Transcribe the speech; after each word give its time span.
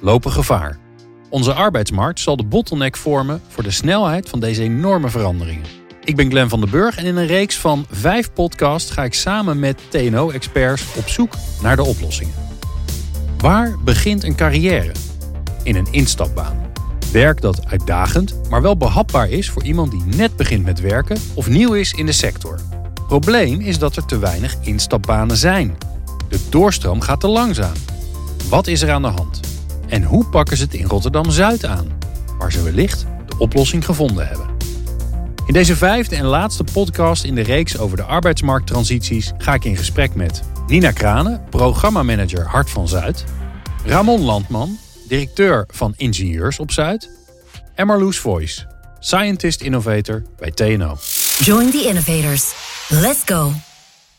lopen 0.00 0.32
gevaar. 0.32 0.78
Onze 1.28 1.52
arbeidsmarkt 1.52 2.20
zal 2.20 2.36
de 2.36 2.44
bottleneck 2.44 2.96
vormen 2.96 3.40
voor 3.48 3.62
de 3.62 3.70
snelheid 3.70 4.28
van 4.28 4.40
deze 4.40 4.62
enorme 4.62 5.08
veranderingen. 5.08 5.66
Ik 6.04 6.16
ben 6.16 6.30
Glenn 6.30 6.48
van 6.48 6.60
den 6.60 6.70
Burg 6.70 6.96
en 6.96 7.04
in 7.04 7.16
een 7.16 7.26
reeks 7.26 7.56
van 7.58 7.86
vijf 7.90 8.32
podcasts 8.32 8.90
ga 8.90 9.04
ik 9.04 9.14
samen 9.14 9.58
met 9.58 9.80
TNO-experts 9.88 10.84
op 10.96 11.08
zoek 11.08 11.34
naar 11.62 11.76
de 11.76 11.84
oplossingen. 11.84 12.34
Waar 13.38 13.76
begint 13.84 14.24
een 14.24 14.36
carrière? 14.36 14.92
In 15.62 15.76
een 15.76 15.88
instapbaan. 15.90 16.66
Werk 17.12 17.40
dat 17.40 17.66
uitdagend, 17.66 18.50
maar 18.50 18.62
wel 18.62 18.76
behapbaar 18.76 19.28
is 19.28 19.50
voor 19.50 19.62
iemand 19.62 19.90
die 19.90 20.04
net 20.04 20.36
begint 20.36 20.64
met 20.64 20.80
werken 20.80 21.18
of 21.34 21.48
nieuw 21.48 21.72
is 21.72 21.92
in 21.92 22.06
de 22.06 22.12
sector. 22.12 22.58
Probleem 23.06 23.60
is 23.60 23.78
dat 23.78 23.96
er 23.96 24.04
te 24.04 24.18
weinig 24.18 24.56
instapbanen 24.60 25.36
zijn. 25.36 25.76
De 26.28 26.40
doorstroom 26.50 27.00
gaat 27.00 27.20
te 27.20 27.28
langzaam. 27.28 27.74
Wat 28.48 28.66
is 28.66 28.82
er 28.82 28.90
aan 28.90 29.02
de 29.02 29.08
hand? 29.08 29.40
En 29.88 30.02
hoe 30.02 30.26
pakken 30.26 30.56
ze 30.56 30.62
het 30.62 30.74
in 30.74 30.86
Rotterdam 30.86 31.30
Zuid 31.30 31.64
aan, 31.64 31.98
waar 32.38 32.52
ze 32.52 32.62
wellicht 32.62 33.06
de 33.26 33.38
oplossing 33.38 33.84
gevonden 33.84 34.28
hebben? 34.28 34.46
In 35.46 35.52
deze 35.52 35.76
vijfde 35.76 36.16
en 36.16 36.24
laatste 36.24 36.64
podcast 36.72 37.24
in 37.24 37.34
de 37.34 37.42
reeks 37.42 37.78
over 37.78 37.96
de 37.96 38.02
arbeidsmarkttransities 38.02 39.32
ga 39.38 39.54
ik 39.54 39.64
in 39.64 39.76
gesprek 39.76 40.14
met 40.14 40.42
Nina 40.66 40.90
Kranen, 40.90 41.44
programmamanager 41.50 42.46
Hart 42.46 42.70
van 42.70 42.88
Zuid, 42.88 43.24
Ramon 43.84 44.20
Landman, 44.20 44.78
directeur 45.08 45.64
van 45.70 45.94
Ingenieurs 45.96 46.58
op 46.58 46.70
Zuid, 46.70 47.10
en 47.74 47.86
Marloes 47.86 48.18
Voice, 48.18 48.66
scientist 48.98 49.60
innovator 49.60 50.22
bij 50.36 50.50
TNO. 50.50 50.96
Join 51.38 51.70
the 51.70 51.84
innovators. 51.88 52.54
Let's 52.88 53.22
go. 53.24 53.52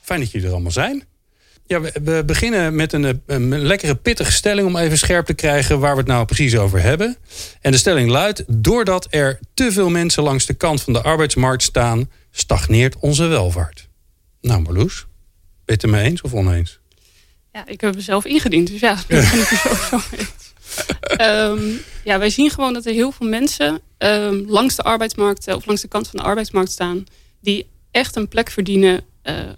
Fijn 0.01 0.19
dat 0.19 0.31
jullie 0.31 0.47
er 0.47 0.53
allemaal 0.53 0.71
zijn. 0.71 1.03
Ja, 1.67 1.81
we, 1.81 2.23
beginnen 2.25 2.75
met 2.75 2.93
een, 2.93 3.21
een, 3.25 3.57
lekkere 3.57 3.95
pittige 3.95 4.31
stelling 4.31 4.67
om 4.67 4.77
even 4.77 4.97
scherp 4.97 5.25
te 5.25 5.33
krijgen 5.33 5.79
waar 5.79 5.91
we 5.91 5.97
het 5.97 6.07
nou 6.07 6.25
precies 6.25 6.57
over 6.57 6.81
hebben. 6.81 7.17
En 7.61 7.71
de 7.71 7.77
stelling 7.77 8.09
luidt: 8.09 8.43
doordat 8.47 9.07
er 9.09 9.39
te 9.53 9.71
veel 9.71 9.89
mensen 9.89 10.23
langs 10.23 10.45
de 10.45 10.53
kant 10.53 10.81
van 10.81 10.93
de 10.93 11.01
arbeidsmarkt 11.01 11.63
staan, 11.63 12.09
stagneert 12.31 12.95
onze 12.99 13.25
welvaart. 13.25 13.87
Nou, 14.41 14.61
Marloes, 14.61 14.95
ben 14.95 15.07
je 15.65 15.73
het 15.73 15.83
ermee 15.83 16.03
eens 16.03 16.21
of 16.21 16.33
oneens? 16.33 16.79
Ja, 17.53 17.67
ik 17.67 17.81
heb 17.81 17.95
mezelf 17.95 18.25
ingediend, 18.25 18.67
dus 18.67 18.79
ja, 18.79 18.95
dat 18.95 19.07
ben 19.07 19.23
ik 19.23 19.31
er 19.31 19.57
sowieso 19.57 19.99
eens. 20.17 20.53
um, 21.21 21.79
ja, 22.03 22.19
wij 22.19 22.29
zien 22.29 22.49
gewoon 22.49 22.73
dat 22.73 22.85
er 22.85 22.93
heel 22.93 23.11
veel 23.11 23.27
mensen 23.27 23.81
um, 23.97 24.45
langs 24.47 24.75
de 24.75 24.83
arbeidsmarkt 24.83 25.47
of 25.47 25.65
langs 25.65 25.81
de 25.81 25.87
kant 25.87 26.07
van 26.07 26.19
de 26.19 26.25
arbeidsmarkt 26.25 26.71
staan, 26.71 27.03
die 27.41 27.67
echt 27.91 28.15
een 28.15 28.27
plek 28.27 28.49
verdienen 28.49 29.01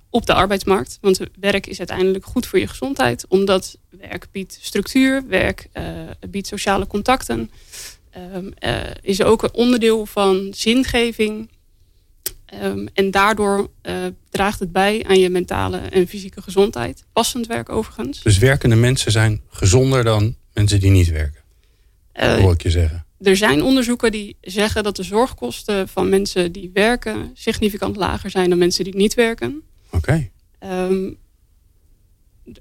op 0.09 0.25
de 0.25 0.33
arbeidsmarkt. 0.33 0.97
Want 1.01 1.19
werk 1.39 1.67
is 1.67 1.77
uiteindelijk 1.77 2.25
goed 2.25 2.45
voor 2.45 2.59
je 2.59 2.67
gezondheid, 2.67 3.25
omdat 3.27 3.77
werk 3.89 4.27
biedt 4.31 4.57
structuur, 4.61 5.23
werk 5.27 5.67
uh, 5.73 5.83
biedt 6.29 6.47
sociale 6.47 6.87
contacten, 6.87 7.51
um, 8.35 8.53
uh, 8.59 8.79
is 9.01 9.21
ook 9.21 9.43
een 9.43 9.53
onderdeel 9.53 10.05
van 10.05 10.47
zingeving. 10.55 11.49
Um, 12.63 12.87
en 12.93 13.11
daardoor 13.11 13.69
draagt 14.29 14.59
het 14.59 14.71
bij 14.71 15.05
aan 15.07 15.19
je 15.19 15.29
mentale 15.29 15.77
en 15.77 16.07
fysieke 16.07 16.41
gezondheid. 16.41 17.05
Passend 17.13 17.47
werk 17.47 17.69
overigens. 17.69 18.23
Dus 18.23 18.37
werkende 18.37 18.75
mensen 18.75 19.11
zijn 19.11 19.41
gezonder 19.49 20.03
dan 20.03 20.35
mensen 20.53 20.79
die 20.79 20.91
niet 20.91 21.09
werken? 21.09 21.41
Dat 22.13 22.39
hoor 22.39 22.53
ik 22.53 22.61
je 22.61 22.69
zeggen. 22.69 23.05
Er 23.21 23.37
zijn 23.37 23.63
onderzoeken 23.63 24.11
die 24.11 24.37
zeggen 24.41 24.83
dat 24.83 24.95
de 24.95 25.03
zorgkosten 25.03 25.87
van 25.87 26.09
mensen 26.09 26.51
die 26.51 26.69
werken 26.73 27.31
significant 27.33 27.95
lager 27.95 28.29
zijn 28.29 28.49
dan 28.49 28.57
mensen 28.57 28.83
die 28.83 28.95
niet 28.95 29.13
werken. 29.13 29.63
Oké. 29.99 30.29
Okay. 30.57 30.87
Um, 30.87 31.17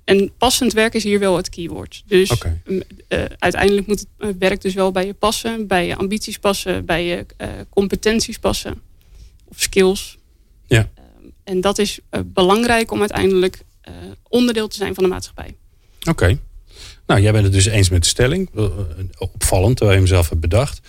en 0.04 0.32
passend 0.38 0.72
werk 0.72 0.94
is 0.94 1.04
hier 1.04 1.18
wel 1.18 1.36
het 1.36 1.48
keyword. 1.48 2.02
Dus 2.06 2.30
okay. 2.30 2.62
uh, 3.08 3.24
uiteindelijk 3.38 3.86
moet 3.86 4.06
het 4.18 4.38
werk 4.38 4.60
dus 4.60 4.74
wel 4.74 4.92
bij 4.92 5.06
je 5.06 5.14
passen, 5.14 5.66
bij 5.66 5.86
je 5.86 5.96
ambities 5.96 6.38
passen, 6.38 6.84
bij 6.84 7.04
je 7.04 7.26
uh, 7.38 7.48
competenties 7.68 8.38
passen 8.38 8.82
of 9.44 9.60
skills. 9.60 10.18
Ja. 10.66 10.78
Um, 10.78 11.32
en 11.44 11.60
dat 11.60 11.78
is 11.78 11.98
uh, 12.10 12.20
belangrijk 12.24 12.90
om 12.90 13.00
uiteindelijk 13.00 13.66
onderdeel 14.28 14.68
te 14.68 14.76
zijn 14.76 14.94
van 14.94 15.04
de 15.04 15.10
maatschappij. 15.10 15.56
Oké. 16.00 16.10
Okay. 16.10 16.38
Nou, 17.06 17.20
jij 17.20 17.32
bent 17.32 17.44
het 17.44 17.52
dus 17.52 17.66
eens 17.66 17.88
met 17.88 18.02
de 18.02 18.08
stelling. 18.08 18.50
Opvallend, 19.18 19.76
terwijl 19.76 19.98
je 19.98 20.04
hem 20.04 20.14
zelf 20.14 20.28
hebt 20.28 20.40
bedacht. 20.40 20.80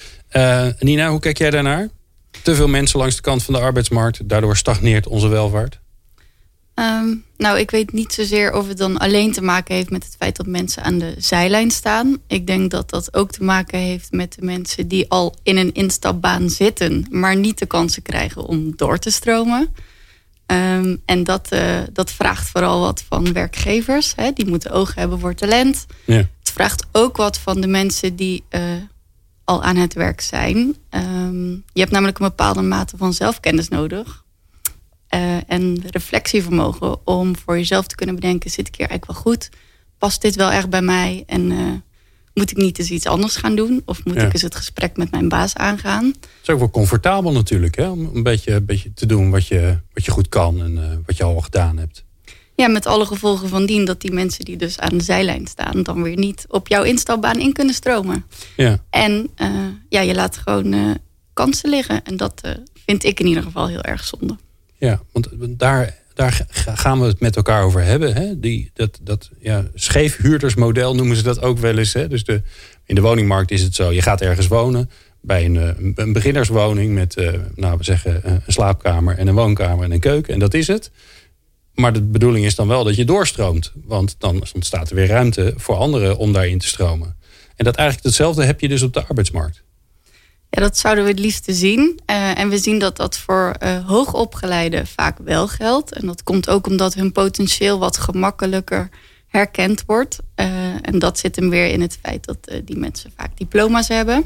Nina, 0.80 1.10
hoe 1.10 1.20
kijk 1.20 1.38
jij 1.38 1.50
daarnaar? 1.50 1.90
Te 2.44 2.56
veel 2.56 2.68
mensen 2.68 3.00
langs 3.00 3.16
de 3.16 3.22
kant 3.22 3.44
van 3.44 3.54
de 3.54 3.60
arbeidsmarkt. 3.60 4.30
Daardoor 4.30 4.58
stagneert 4.58 5.08
onze 5.08 5.28
welvaart. 5.28 5.80
Um, 6.80 7.24
nou, 7.38 7.60
ik 7.60 7.72
weet 7.72 7.92
niet 7.92 8.14
zozeer 8.14 8.54
of 8.54 8.68
het 8.68 8.78
dan 8.78 8.98
alleen 8.98 9.32
te 9.32 9.42
maken 9.42 9.76
heeft 9.76 9.90
met 9.90 10.04
het 10.04 10.16
feit 10.18 10.36
dat 10.36 10.46
mensen 10.46 10.84
aan 10.84 11.00
de 11.00 11.16
zijlijn 11.18 11.72
staan. 11.72 12.18
Ik 12.28 12.48
denk 12.48 12.72
dat 12.72 12.90
dat 12.90 13.14
ook 13.14 13.32
te 13.32 13.44
maken 13.44 13.80
heeft 13.80 14.12
met 14.12 14.34
de 14.34 14.46
mensen 14.46 14.88
die 14.88 15.10
al 15.10 15.36
in 15.44 15.58
een 15.58 15.74
instapbaan 15.74 16.50
zitten, 16.50 17.06
maar 17.10 17.36
niet 17.36 17.60
de 17.60 17.66
kansen 17.66 18.02
krijgen 18.02 18.46
om 18.46 18.76
door 18.76 18.98
te 18.98 19.12
stromen. 19.12 19.74
Um, 20.46 21.02
en 21.06 21.24
dat, 21.24 21.50
uh, 21.54 21.80
dat 21.94 22.12
vraagt 22.12 22.50
vooral 22.50 22.80
wat 22.80 23.04
van 23.10 23.34
werkgevers. 23.34 24.14
Hè? 24.16 24.32
Die 24.32 24.48
moeten 24.48 24.72
ogen 24.72 25.00
hebben 25.00 25.20
voor 25.20 25.36
talent. 25.36 25.86
Ja. 26.06 26.16
Het 26.16 26.52
vraagt 26.52 26.86
ook 26.92 27.18
wat 27.18 27.38
van 27.38 27.62
de 27.62 27.68
mensen 27.68 28.16
die 28.16 28.44
uh, 28.50 28.62
al 29.44 29.64
aan 29.64 29.76
het 29.76 29.94
werk 29.94 30.22
zijn. 30.22 30.76
Um, 30.90 31.64
je 31.74 31.80
hebt 31.80 31.92
namelijk 31.92 32.20
een 32.20 32.28
bepaalde 32.28 32.62
mate 32.62 32.98
van 32.98 33.14
zelfkennis 33.14 33.68
nodig. 33.68 34.24
Uh, 35.16 35.38
en 35.48 35.84
reflectievermogen 35.90 37.08
om 37.08 37.36
voor 37.38 37.58
jezelf 37.58 37.88
te 37.88 37.96
kunnen 37.96 38.16
bedenken... 38.16 38.50
zit 38.50 38.68
ik 38.68 38.76
hier 38.76 38.88
eigenlijk 38.88 39.12
wel 39.12 39.34
goed? 39.34 39.50
Past 39.98 40.22
dit 40.22 40.36
wel 40.36 40.52
echt 40.52 40.70
bij 40.70 40.82
mij? 40.82 41.24
En 41.26 41.52
moet 42.40 42.52
ik 42.52 42.58
niet 42.58 42.80
eens 42.80 42.90
iets 42.90 43.06
anders 43.06 43.36
gaan 43.36 43.56
doen? 43.56 43.82
Of 43.86 44.06
moet 44.06 44.16
ja. 44.16 44.26
ik 44.26 44.34
eens 44.34 44.42
het 44.42 44.56
gesprek 44.56 44.98
met 44.98 45.12
mijn 45.12 45.30
baas 45.30 45.56
aangaan? 45.56 46.06
Het 46.06 46.28
is 46.42 46.50
ook 46.50 46.60
wel 46.60 46.70
comfortabel 46.70 47.32
natuurlijk, 47.32 47.76
hè? 47.76 47.90
om 47.90 48.10
een 48.14 48.24
beetje, 48.24 48.52
een 48.52 48.66
beetje 48.66 48.94
te 48.94 49.06
doen 49.06 49.30
wat 49.30 49.48
je, 49.48 49.78
wat 49.94 50.06
je 50.06 50.12
goed 50.12 50.30
kan 50.30 50.62
en 50.62 50.72
uh, 50.72 50.84
wat 51.06 51.18
je 51.18 51.24
al 51.24 51.42
gedaan 51.42 51.78
hebt. 51.78 52.04
Ja, 52.56 52.68
met 52.68 52.86
alle 52.86 53.06
gevolgen 53.06 53.50
van 53.50 53.66
dien 53.66 53.86
dat 53.86 54.02
die 54.02 54.12
mensen 54.12 54.46
die 54.46 54.58
dus 54.58 54.80
aan 54.80 54.98
de 54.98 55.04
zijlijn 55.04 55.48
staan... 55.48 55.84
dan 55.84 56.04
weer 56.04 56.18
niet 56.18 56.46
op 56.48 56.68
jouw 56.68 56.84
instapbaan 56.84 57.40
in 57.40 57.54
kunnen 57.54 57.74
stromen. 57.74 58.26
Ja. 58.56 58.84
En 58.90 59.30
uh, 59.38 59.50
ja, 59.90 60.02
je 60.02 60.16
laat 60.16 60.38
gewoon 60.38 60.98
kansen 61.34 61.70
liggen. 61.70 62.04
En 62.04 62.18
dat 62.18 62.42
vind 62.86 63.04
ik 63.04 63.20
in 63.20 63.28
ieder 63.28 63.44
geval 63.44 63.68
heel 63.68 63.82
erg 63.82 64.04
zonde. 64.04 64.38
Ja, 64.80 65.02
want 65.12 65.30
daar 65.60 65.98
daar 66.20 66.46
gaan 66.74 67.00
we 67.00 67.06
het 67.06 67.20
met 67.20 67.36
elkaar 67.36 67.64
over 67.64 67.84
hebben. 67.84 68.14
Hè? 68.14 68.40
Die, 68.40 68.72
dat 68.74 69.00
dat 69.02 69.30
ja, 69.40 69.66
scheefhuurdersmodel 69.74 70.96
noemen 70.96 71.16
ze 71.16 71.24
dat 71.24 71.42
ook 71.42 71.58
wel 71.58 71.78
eens. 71.78 71.94
Hè? 71.94 72.08
Dus 72.08 72.24
de, 72.24 72.42
in 72.86 72.96
de 72.96 73.02
woningmarkt 73.02 73.52
is 73.52 73.62
het 73.62 73.76
zo, 73.76 73.92
je 73.92 74.02
gaat 74.02 74.22
ergens 74.22 74.48
wonen 74.48 74.90
bij 75.22 75.46
een, 75.46 75.94
een 75.96 76.14
beginnerswoning 76.14 76.94
met, 76.94 77.18
uh, 77.18 77.32
nou 77.56 77.78
we 77.78 77.84
zeggen, 77.84 78.22
een 78.24 78.42
slaapkamer 78.48 79.18
en 79.18 79.28
een 79.28 79.36
woonkamer 79.36 79.84
en 79.84 79.92
een 79.92 80.00
keuken. 80.00 80.34
En 80.34 80.40
dat 80.40 80.54
is 80.54 80.68
het. 80.68 80.92
Maar 81.74 81.94
de 81.94 82.02
bedoeling 82.02 82.46
is 82.46 82.56
dan 82.56 82.68
wel 82.68 82.84
dat 82.84 82.96
je 82.96 83.06
doorstroomt. 83.06 83.72
Want 83.86 84.16
dan 84.18 84.44
ontstaat 84.54 84.90
er 84.90 84.96
weer 84.96 85.08
ruimte 85.08 85.54
voor 85.58 85.76
anderen 85.76 86.18
om 86.18 86.34
daarin 86.34 86.60
te 86.60 86.68
stromen. 86.68 87.16
En 87.56 87.66
dat 87.66 87.76
eigenlijk 87.76 88.08
hetzelfde 88.08 88.44
heb 88.44 88.60
je 88.60 88.68
dus 88.68 88.82
op 88.82 88.94
de 88.94 89.06
arbeidsmarkt. 89.06 89.64
Ja, 90.50 90.62
dat 90.62 90.78
zouden 90.78 91.04
we 91.04 91.10
het 91.10 91.20
liefst 91.20 91.46
zien. 91.48 92.00
Uh, 92.10 92.40
en 92.40 92.50
we 92.50 92.58
zien 92.58 92.80
dat 92.80 92.98
dat 92.98 93.18
voor 93.18 93.56
uh, 93.64 93.88
hoogopgeleiden 93.88 94.88
vaak 94.88 95.18
wel 95.18 95.48
geldt. 95.48 95.94
En 95.94 96.06
dat 96.06 96.24
komt 96.24 96.50
ook 96.50 96.68
omdat 96.68 96.94
hun 96.94 97.12
potentieel 97.12 97.80
wat 97.80 97.98
gemakkelijker 97.98 98.90
herkend 99.28 99.84
wordt. 99.86 100.20
Uh, 100.36 100.46
en 100.82 101.00
dat 101.00 101.20
zit 101.20 101.36
hem 101.36 101.50
weer 101.50 101.68
in 101.68 101.82
het 101.82 101.98
feit 102.02 102.26
dat 102.26 102.62
die 102.66 102.78
mensen 102.78 103.12
vaak 103.16 103.38
diploma's 103.38 103.88
hebben. 103.88 104.26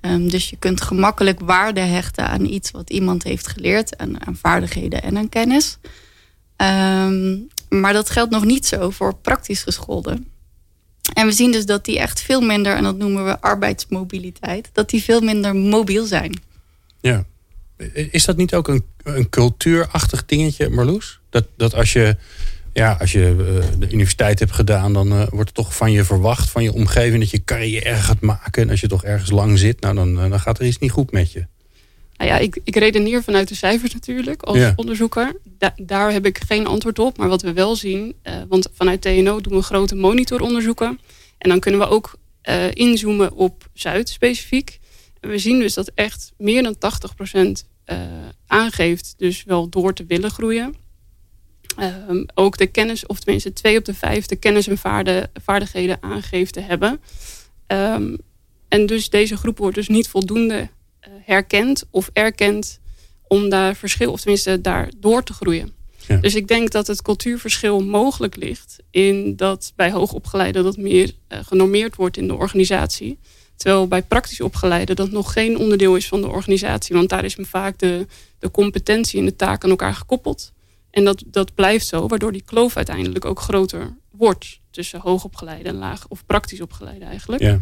Um, 0.00 0.30
dus 0.30 0.50
je 0.50 0.56
kunt 0.56 0.80
gemakkelijk 0.80 1.40
waarde 1.40 1.80
hechten 1.80 2.28
aan 2.28 2.44
iets 2.44 2.70
wat 2.70 2.90
iemand 2.90 3.22
heeft 3.22 3.46
geleerd. 3.46 3.98
Aan, 3.98 4.26
aan 4.26 4.36
vaardigheden 4.36 5.02
en 5.02 5.16
aan 5.16 5.28
kennis. 5.28 5.78
Um, 6.56 7.48
maar 7.68 7.92
dat 7.92 8.10
geldt 8.10 8.30
nog 8.30 8.44
niet 8.44 8.66
zo 8.66 8.90
voor 8.90 9.16
praktisch 9.16 9.62
geschoolden. 9.62 10.26
En 11.16 11.26
we 11.26 11.32
zien 11.32 11.52
dus 11.52 11.66
dat 11.66 11.84
die 11.84 11.98
echt 11.98 12.20
veel 12.20 12.40
minder, 12.40 12.76
en 12.76 12.82
dat 12.82 12.96
noemen 12.96 13.24
we 13.24 13.40
arbeidsmobiliteit, 13.40 14.70
dat 14.72 14.90
die 14.90 15.02
veel 15.02 15.20
minder 15.20 15.56
mobiel 15.56 16.04
zijn. 16.04 16.40
Ja. 17.00 17.24
Is 17.92 18.24
dat 18.24 18.36
niet 18.36 18.54
ook 18.54 18.68
een, 18.68 18.84
een 19.02 19.28
cultuurachtig 19.28 20.26
dingetje, 20.26 20.68
Marloes? 20.68 21.20
Dat, 21.30 21.46
dat 21.56 21.74
als 21.74 21.92
je 21.92 22.16
ja, 22.72 22.96
als 23.00 23.12
je 23.12 23.36
uh, 23.38 23.78
de 23.78 23.92
universiteit 23.92 24.38
hebt 24.38 24.52
gedaan, 24.52 24.92
dan 24.92 25.12
uh, 25.12 25.26
wordt 25.30 25.48
er 25.48 25.54
toch 25.54 25.76
van 25.76 25.92
je 25.92 26.04
verwacht, 26.04 26.50
van 26.50 26.62
je 26.62 26.72
omgeving, 26.72 27.20
dat 27.20 27.30
je 27.30 27.44
carrière 27.44 27.94
gaat 27.94 28.20
maken. 28.20 28.62
En 28.62 28.70
als 28.70 28.80
je 28.80 28.88
toch 28.88 29.04
ergens 29.04 29.30
lang 29.30 29.58
zit, 29.58 29.80
nou, 29.80 29.94
dan, 29.94 30.14
dan 30.14 30.40
gaat 30.40 30.58
er 30.58 30.66
iets 30.66 30.78
niet 30.78 30.90
goed 30.90 31.12
met 31.12 31.32
je. 31.32 31.46
Nou 32.16 32.30
ja, 32.30 32.38
ik, 32.38 32.60
ik 32.64 32.76
redeneer 32.76 33.22
vanuit 33.22 33.48
de 33.48 33.54
cijfers 33.54 33.92
natuurlijk 33.92 34.42
als 34.42 34.72
onderzoeker. 34.76 35.36
daar 35.76 36.12
heb 36.12 36.26
ik 36.26 36.38
geen 36.38 36.66
antwoord 36.66 36.98
op. 36.98 37.18
Maar 37.18 37.28
wat 37.28 37.42
we 37.42 37.52
wel 37.52 37.76
zien, 37.76 38.14
uh, 38.22 38.34
want 38.48 38.68
vanuit 38.72 39.02
TNO 39.02 39.40
doen 39.40 39.56
we 39.56 39.62
grote 39.62 39.94
monitoronderzoeken. 39.94 41.00
En 41.38 41.48
dan 41.48 41.60
kunnen 41.60 41.80
we 41.80 41.88
ook 41.88 42.18
inzoomen 42.72 43.32
op 43.32 43.68
Zuid 43.72 44.08
specifiek. 44.08 44.78
En 45.20 45.30
we 45.30 45.38
zien 45.38 45.58
dus 45.58 45.74
dat 45.74 45.90
echt 45.94 46.32
meer 46.38 46.62
dan 46.62 46.76
80% 46.76 47.66
aangeeft 48.46 49.14
dus 49.16 49.44
wel 49.44 49.68
door 49.68 49.94
te 49.94 50.04
willen 50.04 50.30
groeien. 50.30 50.74
Ehm, 51.76 52.24
ook 52.34 52.56
de 52.58 52.66
kennis, 52.66 53.06
of 53.06 53.20
tenminste 53.20 53.52
twee 53.52 53.78
op 53.78 53.84
de 53.84 53.94
vijf, 53.94 54.26
de 54.26 54.36
kennis 54.36 54.66
en 54.66 54.78
vaardigheden 55.42 56.02
aangeeft 56.02 56.52
te 56.52 56.60
hebben. 56.60 57.00
Um, 57.66 58.16
en 58.68 58.86
dus 58.86 59.10
deze 59.10 59.36
groep 59.36 59.58
wordt 59.58 59.74
dus 59.74 59.88
niet 59.88 60.08
voldoende 60.08 60.68
uh, 61.08 61.12
herkend 61.24 61.84
of 61.90 62.10
erkend 62.12 62.80
om 63.28 63.48
daar 63.48 63.76
verschil, 63.76 64.12
of 64.12 64.20
tenminste 64.20 64.60
daar 64.60 64.90
door 64.96 65.22
te 65.22 65.32
groeien. 65.32 65.72
Ja. 66.08 66.16
Dus 66.16 66.34
ik 66.34 66.48
denk 66.48 66.70
dat 66.70 66.86
het 66.86 67.02
cultuurverschil 67.02 67.80
mogelijk 67.80 68.36
ligt 68.36 68.76
in 68.90 69.36
dat 69.36 69.72
bij 69.76 69.90
hoogopgeleiden 69.90 70.64
dat 70.64 70.76
meer 70.76 71.12
uh, 71.28 71.38
genormeerd 71.42 71.96
wordt 71.96 72.16
in 72.16 72.26
de 72.26 72.34
organisatie. 72.34 73.18
Terwijl 73.56 73.88
bij 73.88 74.02
praktisch 74.02 74.40
opgeleiden 74.40 74.96
dat 74.96 75.10
nog 75.10 75.32
geen 75.32 75.58
onderdeel 75.58 75.96
is 75.96 76.08
van 76.08 76.20
de 76.20 76.28
organisatie. 76.28 76.96
Want 76.96 77.08
daar 77.08 77.24
is 77.24 77.36
vaak 77.40 77.78
de, 77.78 78.06
de 78.38 78.50
competentie 78.50 79.18
en 79.18 79.24
de 79.24 79.36
taak 79.36 79.64
aan 79.64 79.70
elkaar 79.70 79.94
gekoppeld. 79.94 80.52
En 80.90 81.04
dat, 81.04 81.22
dat 81.26 81.54
blijft 81.54 81.86
zo, 81.86 82.06
waardoor 82.06 82.32
die 82.32 82.42
kloof 82.44 82.76
uiteindelijk 82.76 83.24
ook 83.24 83.40
groter 83.40 83.96
wordt 84.10 84.60
tussen 84.70 85.00
hoogopgeleide 85.00 85.68
en 85.68 85.74
laag 85.74 86.08
of 86.08 86.26
praktisch 86.26 86.60
opgeleide 86.60 87.04
eigenlijk. 87.04 87.42
Ja. 87.42 87.60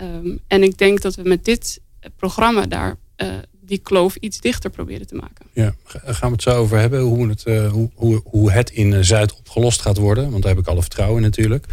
Um, 0.00 0.40
en 0.46 0.62
ik 0.62 0.78
denk 0.78 1.00
dat 1.00 1.14
we 1.14 1.22
met 1.22 1.44
dit 1.44 1.80
programma 2.16 2.66
daar 2.66 2.96
uh, 3.16 3.28
die 3.60 3.78
kloof 3.78 4.16
iets 4.16 4.40
dichter 4.40 4.70
proberen 4.70 5.06
te 5.06 5.14
maken. 5.14 5.46
Ja, 5.52 5.74
gaan 5.86 6.28
we 6.28 6.34
het 6.34 6.42
zo 6.42 6.50
over 6.50 6.78
hebben 6.78 7.00
hoe 7.00 7.28
het, 7.28 7.42
uh, 7.46 7.70
hoe, 7.70 7.90
hoe, 7.94 8.20
hoe 8.24 8.50
het 8.52 8.70
in 8.70 8.92
eh, 8.92 9.00
Zuid 9.02 9.34
opgelost 9.34 9.80
gaat 9.80 9.96
worden. 9.96 10.30
Want 10.30 10.42
daar 10.42 10.52
heb 10.52 10.60
ik 10.60 10.68
alle 10.68 10.80
vertrouwen 10.80 11.16
in 11.16 11.22
natuurlijk. 11.22 11.66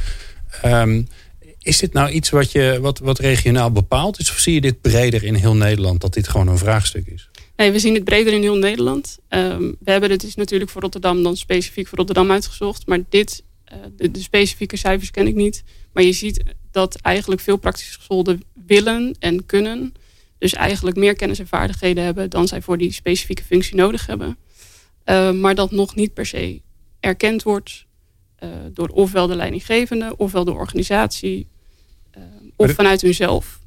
Um, 0.65 1.07
is 1.59 1.77
dit 1.77 1.93
nou 1.93 2.09
iets 2.09 2.29
wat, 2.29 2.51
je, 2.51 2.77
wat, 2.81 2.99
wat 2.99 3.19
regionaal 3.19 3.71
bepaald 3.71 4.19
is? 4.19 4.29
Of 4.29 4.37
zie 4.37 4.53
je 4.53 4.61
dit 4.61 4.81
breder 4.81 5.23
in 5.23 5.33
heel 5.33 5.55
Nederland 5.55 6.01
dat 6.01 6.13
dit 6.13 6.27
gewoon 6.27 6.47
een 6.47 6.57
vraagstuk 6.57 7.07
is? 7.07 7.29
Nee, 7.55 7.71
we 7.71 7.79
zien 7.79 7.93
het 7.93 8.03
breder 8.03 8.33
in 8.33 8.41
heel 8.41 8.57
Nederland. 8.57 9.17
Um, 9.29 9.75
we 9.79 9.91
hebben 9.91 10.11
het 10.11 10.23
is 10.23 10.35
natuurlijk 10.35 10.71
voor 10.71 10.81
Rotterdam 10.81 11.23
dan 11.23 11.37
specifiek 11.37 11.87
voor 11.87 11.97
Rotterdam 11.97 12.31
uitgezocht. 12.31 12.87
Maar 12.87 12.99
dit, 13.09 13.43
uh, 13.73 13.77
de, 13.95 14.11
de, 14.11 14.19
specifieke 14.19 14.77
cijfers 14.77 15.11
ken 15.11 15.27
ik 15.27 15.35
niet. 15.35 15.63
Maar 15.93 16.03
je 16.03 16.13
ziet 16.13 16.43
dat 16.71 16.95
eigenlijk 16.95 17.41
veel 17.41 17.57
praktische 17.57 17.93
gescholden 17.93 18.43
willen 18.65 19.15
en 19.19 19.45
kunnen. 19.45 19.93
Dus 20.39 20.53
eigenlijk 20.53 20.97
meer 20.97 21.15
kennis 21.15 21.39
en 21.39 21.47
vaardigheden 21.47 22.03
hebben 22.03 22.29
dan 22.29 22.47
zij 22.47 22.61
voor 22.61 22.77
die 22.77 22.91
specifieke 22.91 23.43
functie 23.43 23.75
nodig 23.75 24.05
hebben. 24.05 24.37
Uh, 25.05 25.31
maar 25.31 25.55
dat 25.55 25.71
nog 25.71 25.95
niet 25.95 26.13
per 26.13 26.25
se 26.25 26.61
erkend 26.99 27.43
wordt 27.43 27.85
uh, 28.43 28.49
door 28.73 28.87
ofwel 28.87 29.27
de 29.27 29.35
leidinggevende, 29.35 30.17
ofwel 30.17 30.43
de 30.43 30.53
organisatie, 30.53 31.47
of 32.55 32.71
vanuit 32.71 33.01
hunzelf. 33.01 33.59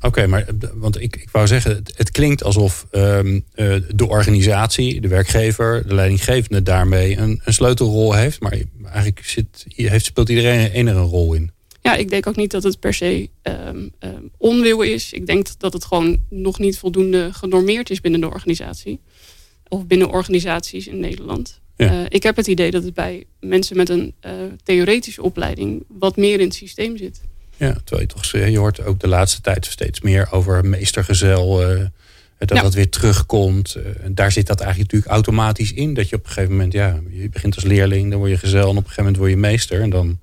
Oké, 0.00 0.26
maar 0.26 0.46
want 0.74 1.00
ik, 1.00 1.16
ik 1.16 1.30
wou 1.30 1.46
zeggen, 1.46 1.74
het, 1.74 1.92
het 1.96 2.10
klinkt 2.10 2.44
alsof 2.44 2.86
um, 2.92 3.44
uh, 3.54 3.76
de 3.94 4.08
organisatie, 4.08 5.00
de 5.00 5.08
werkgever, 5.08 5.88
de 5.88 5.94
leidinggevende 5.94 6.62
daarmee 6.62 7.16
een, 7.16 7.40
een 7.44 7.52
sleutelrol 7.52 8.14
heeft. 8.14 8.40
Maar 8.40 8.58
eigenlijk 8.84 9.24
zit, 9.24 9.66
heeft, 9.68 10.04
speelt 10.04 10.28
iedereen 10.28 10.88
er 10.88 10.96
een 10.96 11.02
rol 11.02 11.34
in. 11.34 11.50
Ja, 11.80 11.94
ik 11.96 12.10
denk 12.10 12.26
ook 12.26 12.36
niet 12.36 12.50
dat 12.50 12.62
het 12.62 12.80
per 12.80 12.94
se 12.94 13.28
um, 13.42 13.92
um, 14.00 14.30
onwil 14.36 14.82
is. 14.82 15.12
Ik 15.12 15.26
denk 15.26 15.46
dat 15.58 15.72
het 15.72 15.84
gewoon 15.84 16.18
nog 16.28 16.58
niet 16.58 16.78
voldoende 16.78 17.28
genormeerd 17.32 17.90
is 17.90 18.00
binnen 18.00 18.20
de 18.20 18.30
organisatie. 18.30 19.00
Of 19.68 19.86
binnen 19.86 20.10
organisaties 20.10 20.86
in 20.86 21.00
Nederland. 21.00 21.60
Ja. 21.76 21.92
Uh, 21.92 22.06
ik 22.08 22.22
heb 22.22 22.36
het 22.36 22.46
idee 22.46 22.70
dat 22.70 22.84
het 22.84 22.94
bij 22.94 23.24
mensen 23.40 23.76
met 23.76 23.88
een 23.88 24.14
uh, 24.26 24.32
theoretische 24.62 25.22
opleiding 25.22 25.84
wat 25.88 26.16
meer 26.16 26.40
in 26.40 26.46
het 26.46 26.54
systeem 26.54 26.96
zit. 26.96 27.20
Ja, 27.56 27.72
terwijl 27.84 28.00
je 28.00 28.14
toch, 28.14 28.24
je 28.24 28.58
hoort 28.58 28.84
ook 28.84 29.00
de 29.00 29.08
laatste 29.08 29.40
tijd 29.40 29.66
steeds 29.66 30.00
meer 30.00 30.28
over 30.30 30.64
meestergezel. 30.64 31.70
Uh, 31.70 31.84
dat 32.38 32.56
ja. 32.56 32.62
dat 32.62 32.74
weer 32.74 32.88
terugkomt. 32.88 33.76
Uh, 33.76 33.84
daar 34.10 34.32
zit 34.32 34.46
dat 34.46 34.60
eigenlijk 34.60 34.92
natuurlijk 34.92 35.12
automatisch 35.12 35.72
in. 35.72 35.94
Dat 35.94 36.08
je 36.08 36.16
op 36.16 36.24
een 36.24 36.30
gegeven 36.30 36.50
moment, 36.50 36.72
ja, 36.72 37.00
je 37.10 37.28
begint 37.28 37.54
als 37.54 37.64
leerling, 37.64 38.10
dan 38.10 38.18
word 38.18 38.30
je 38.30 38.38
gezel 38.38 38.62
en 38.62 38.68
op 38.68 38.76
een 38.76 38.82
gegeven 38.82 39.02
moment 39.02 39.16
word 39.16 39.30
je 39.30 39.36
meester. 39.36 39.80
En 39.80 39.90
dan, 39.90 40.18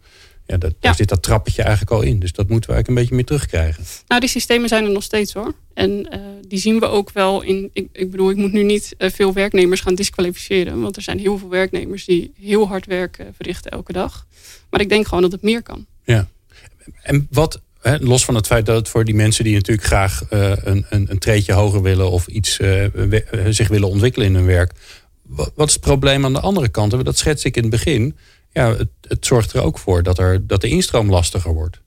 ja, 0.48 0.58
dat, 0.58 0.72
ja. 0.72 0.78
daar 0.80 0.96
zit 0.96 1.10
dat 1.10 1.24
trappetje 1.24 1.62
eigenlijk 1.62 1.92
al 1.92 2.02
in. 2.02 2.20
Dus 2.20 2.32
dat 2.32 2.50
moeten 2.50 2.70
we 2.70 2.76
eigenlijk 2.76 2.88
een 2.88 2.96
beetje 2.96 3.16
meer 3.16 3.26
terugkrijgen. 3.26 3.84
Nou, 4.08 4.22
die 4.22 4.30
systemen 4.30 4.70
zijn 4.70 4.86
er 4.86 4.92
nog 4.92 5.04
steeds 5.04 5.34
hoor. 5.34 5.54
En 5.74 5.92
uh, 5.92 6.20
die 6.48 6.60
zien 6.60 6.80
we 6.80 6.86
ook 6.86 7.12
wel 7.12 7.42
in. 7.42 7.70
Ik, 7.74 7.88
ik 7.92 8.12
bedoel, 8.12 8.30
ik 8.30 8.36
moet 8.36 8.52
nu 8.52 8.64
niet 8.64 8.96
uh, 8.98 9.10
veel 9.10 9.34
werknemers 9.34 9.82
gaan 9.82 9.96
disqualificeren. 9.96 10.82
Want 10.82 10.96
er 10.96 11.02
zijn 11.02 11.20
heel 11.20 11.38
veel 11.38 11.50
werknemers 11.50 12.06
die 12.06 12.34
heel 12.40 12.68
hard 12.68 12.86
werk 12.86 13.26
verrichten 13.36 13.72
elke 13.72 13.94
dag. 13.94 14.28
Maar 14.70 14.82
ik 14.82 14.90
denk 14.90 15.08
gewoon 15.08 15.24
dat 15.24 15.32
het 15.32 15.42
meer 15.42 15.64
kan. 15.64 15.86
Ja. 16.04 16.28
En 17.02 17.28
wat, 17.32 17.62
hè, 17.82 17.98
los 17.98 18.26
van 18.26 18.36
het 18.36 18.48
feit 18.48 18.66
dat 18.66 18.76
het 18.76 18.90
voor 18.90 19.06
die 19.06 19.16
mensen 19.16 19.44
die 19.44 19.56
natuurlijk 19.56 19.88
graag 19.88 20.24
een, 20.30 20.86
een, 20.90 21.12
een 21.12 21.20
treetje 21.20 21.54
hoger 21.54 21.82
willen 21.82 22.12
of 22.12 22.28
iets 22.28 22.60
zich 23.50 23.68
willen 23.68 23.90
ontwikkelen 23.90 24.28
in 24.28 24.36
hun 24.36 24.46
werk. 24.46 24.72
Wat, 25.22 25.52
wat, 25.56 25.68
is 25.68 25.74
het 25.74 25.84
probleem 25.84 26.26
aan 26.26 26.34
de 26.34 26.40
andere 26.40 26.70
kant? 26.70 27.06
Dat 27.06 27.18
schets 27.18 27.44
ik 27.44 27.56
in 27.56 27.62
het 27.62 27.72
begin. 27.72 28.16
Ja, 28.58 28.76
het, 29.02 29.26
zorgt 29.26 29.54
er 29.54 29.62
ook 29.62 29.78
voor 29.78 30.04
dat, 30.04 30.18
er, 30.18 30.48
dat 30.48 30.62
de 30.62 30.68
instroom 30.68 31.10
lastiger 31.10 31.54
wordt. 31.54 31.82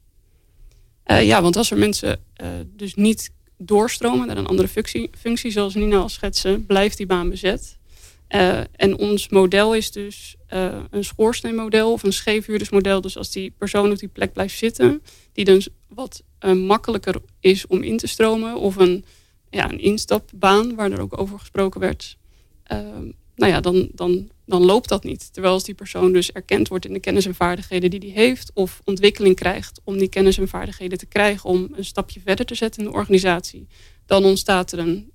Uh, 1.07 1.25
ja, 1.25 1.43
want 1.43 1.57
als 1.57 1.71
er 1.71 1.79
mensen 1.79 2.19
dus 2.77 2.95
niet 2.95 3.31
doorstromen 3.57 4.27
naar 4.27 4.37
een 4.37 4.47
andere 4.47 4.69
functie, 4.69 5.11
functie 5.19 5.51
zoals 5.51 5.75
Nina 5.75 5.97
al 5.97 6.09
schetsen, 6.09 6.67
blijft 6.67 6.97
die 6.97 7.07
baan 7.07 7.29
bezet. 7.29 7.79
Uh, 8.29 8.59
en 8.77 8.99
ons 8.99 9.29
model 9.29 9.75
is 9.75 9.91
dus 9.91 10.37
een 10.91 11.05
schoorsteenmodel 11.05 11.93
of 11.93 12.03
een 12.03 12.13
scheefhuurdersmodel. 12.13 13.01
Dus 13.01 13.17
als 13.17 13.31
die 13.31 13.55
persoon 13.59 13.91
op 13.91 13.99
die 13.99 14.09
plek 14.09 14.33
blijft 14.33 14.59
zitten, 14.59 15.03
die 15.33 15.45
dus 15.45 15.69
wat 15.89 16.23
makkelijker 16.55 17.15
is 17.41 17.67
om 17.67 17.83
in 17.83 17.97
te 17.97 18.07
stromen. 18.07 18.57
Of 18.57 18.77
een, 18.77 19.05
ja, 19.51 19.71
een 19.71 19.81
instapbaan, 19.81 20.75
waar 20.75 20.93
er 20.93 21.01
ook 21.01 21.21
over 21.21 21.39
gesproken 21.39 21.81
werd. 21.81 22.17
nou 23.35 23.53
ja, 23.53 23.61
dan, 23.61 23.89
dan, 23.95 24.31
dan 24.51 24.65
loopt 24.65 24.89
dat 24.89 25.05
niet. 25.05 25.33
Terwijl 25.33 25.55
als 25.55 25.65
die 25.65 25.75
persoon 25.75 26.13
dus 26.13 26.33
erkend 26.33 26.69
wordt 26.69 26.87
in 26.87 26.93
de 26.93 27.01
kennis 27.01 27.27
en 27.27 27.35
vaardigheden 27.35 27.91
die 27.91 28.13
hij 28.13 28.23
heeft. 28.25 28.51
Of 28.55 28.81
ontwikkeling 28.85 29.37
krijgt 29.37 29.81
om 29.85 29.99
die 29.99 30.09
kennis 30.09 30.39
en 30.39 30.49
vaardigheden 30.49 30.99
te 30.99 31.07
krijgen 31.07 31.51
om 31.51 31.69
een 31.77 31.85
stapje 31.85 32.21
verder 32.25 32.47
te 32.47 32.55
zetten 32.55 32.83
in 32.85 32.91
de 32.91 32.97
organisatie. 32.97 33.67
Dan 34.07 34.25
ontstaat 34.25 34.73
er 34.73 34.79
een, 34.79 35.13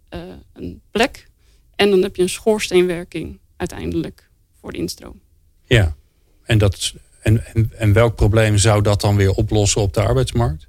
een 0.54 0.82
plek 0.92 1.28
en 1.76 1.90
dan 1.90 2.02
heb 2.02 2.16
je 2.16 2.22
een 2.22 2.30
schoorsteenwerking 2.30 3.40
uiteindelijk 3.58 4.30
voor 4.60 4.72
de 4.72 4.78
instroom. 4.78 5.20
Ja, 5.66 5.96
en, 6.44 6.58
dat, 6.58 6.94
en, 7.22 7.46
en, 7.54 7.72
en 7.78 7.94
welk 7.94 8.16
probleem 8.16 8.58
zou 8.58 8.82
dat 8.82 9.02
dan 9.02 9.16
weer 9.16 9.32
oplossen 9.32 9.82
op 9.82 9.94
de 9.94 10.02
arbeidsmarkt? 10.02 10.68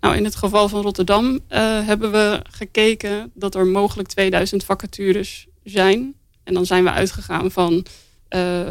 Nou, 0.00 0.16
in 0.16 0.24
het 0.24 0.36
geval 0.36 0.68
van 0.68 0.82
Rotterdam 0.82 1.26
uh, 1.32 1.40
hebben 1.86 2.10
we 2.12 2.42
gekeken 2.50 3.30
dat 3.34 3.54
er 3.54 3.66
mogelijk 3.66 4.08
2000 4.08 4.64
vacatures 4.64 5.46
zijn. 5.64 6.14
En 6.44 6.54
dan 6.54 6.66
zijn 6.66 6.84
we 6.84 6.90
uitgegaan 6.90 7.50
van, 7.50 7.86
uh, 8.36 8.68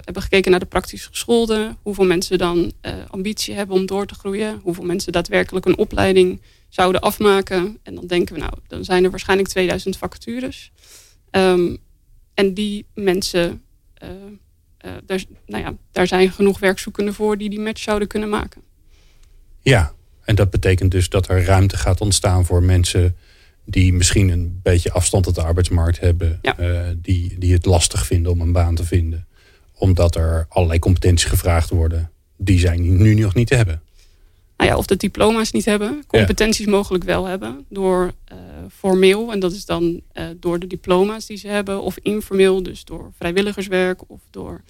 hebben 0.00 0.22
gekeken 0.22 0.50
naar 0.50 0.60
de 0.60 0.66
praktisch 0.66 1.06
gescholden. 1.06 1.76
Hoeveel 1.82 2.04
mensen 2.04 2.38
dan 2.38 2.72
ambitie 3.08 3.54
hebben 3.54 3.76
om 3.76 3.86
door 3.86 4.06
te 4.06 4.14
groeien. 4.14 4.60
Hoeveel 4.62 4.84
mensen 4.84 5.12
daadwerkelijk 5.12 5.66
een 5.66 5.78
opleiding 5.78 6.40
zouden 6.68 7.00
afmaken. 7.00 7.78
En 7.82 7.94
dan 7.94 8.06
denken 8.06 8.34
we, 8.34 8.40
nou, 8.40 8.52
dan 8.66 8.84
zijn 8.84 9.04
er 9.04 9.10
waarschijnlijk 9.10 9.48
2000 9.48 9.96
vacatures. 9.96 10.72
Um, 11.30 11.78
en 12.34 12.54
die 12.54 12.86
mensen, 12.94 13.62
daar, 15.04 15.24
nou 15.46 15.62
ja, 15.62 15.74
daar 15.90 16.06
zijn 16.06 16.30
genoeg 16.30 16.58
werkzoekenden 16.58 17.14
voor 17.14 17.38
die 17.38 17.50
die 17.50 17.60
match 17.60 17.82
zouden 17.82 18.08
kunnen 18.08 18.28
maken. 18.28 18.62
Ja, 19.60 19.92
en 20.24 20.34
dat 20.34 20.50
betekent 20.50 20.90
dus 20.90 21.08
dat 21.08 21.28
er 21.28 21.44
ruimte 21.44 21.76
gaat 21.76 22.00
ontstaan 22.00 22.44
voor 22.44 22.62
mensen 22.62 23.16
die 23.64 23.92
misschien 23.92 24.28
een 24.28 24.60
beetje 24.62 24.92
afstand 24.92 25.24
tot 25.24 25.34
de 25.34 25.42
arbeidsmarkt 25.42 26.00
hebben, 26.00 26.38
ja. 26.42 26.58
uh, 26.58 26.88
die, 26.96 27.38
die 27.38 27.52
het 27.52 27.64
lastig 27.64 28.06
vinden 28.06 28.32
om 28.32 28.40
een 28.40 28.52
baan 28.52 28.74
te 28.74 28.84
vinden, 28.84 29.26
omdat 29.74 30.16
er 30.16 30.46
allerlei 30.48 30.78
competenties 30.78 31.28
gevraagd 31.28 31.70
worden 31.70 32.10
die 32.36 32.58
zij 32.58 32.76
nu 32.76 33.14
nog 33.14 33.34
niet 33.34 33.50
hebben 33.50 33.82
nou 34.62 34.74
ja, 34.74 34.80
of 34.80 34.86
de 34.86 34.96
diploma's 34.96 35.52
niet 35.52 35.64
hebben. 35.64 36.04
Competenties 36.06 36.64
ja. 36.64 36.70
mogelijk 36.70 37.04
wel 37.04 37.24
hebben 37.24 37.64
door 37.68 38.12
uh, 38.32 38.38
formeel. 38.72 39.32
En 39.32 39.40
dat 39.40 39.52
is 39.52 39.64
dan 39.64 40.00
uh, 40.14 40.24
door 40.36 40.58
de 40.58 40.66
diploma's 40.66 41.26
die 41.26 41.36
ze 41.36 41.48
hebben. 41.48 41.82
Of 41.82 41.98
informeel, 42.02 42.62
dus 42.62 42.84
door 42.84 43.12
vrijwilligerswerk 43.18 44.00
of 44.06 44.20
door 44.30 44.62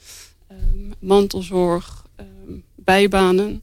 um, 0.51 0.93
mantelzorg, 0.99 2.07
um, 2.21 2.65
bijbanen. 2.75 3.63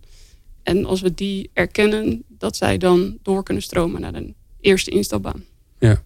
En 0.63 0.85
als 0.85 1.01
we 1.01 1.13
die 1.13 1.49
erkennen, 1.53 2.23
dat 2.27 2.55
zij 2.55 2.77
dan 2.77 3.17
door 3.21 3.43
kunnen 3.43 3.63
stromen 3.63 4.01
naar 4.01 4.13
een 4.13 4.35
eerste 4.61 4.91
instapbaan. 4.91 5.43
Ja. 5.79 6.01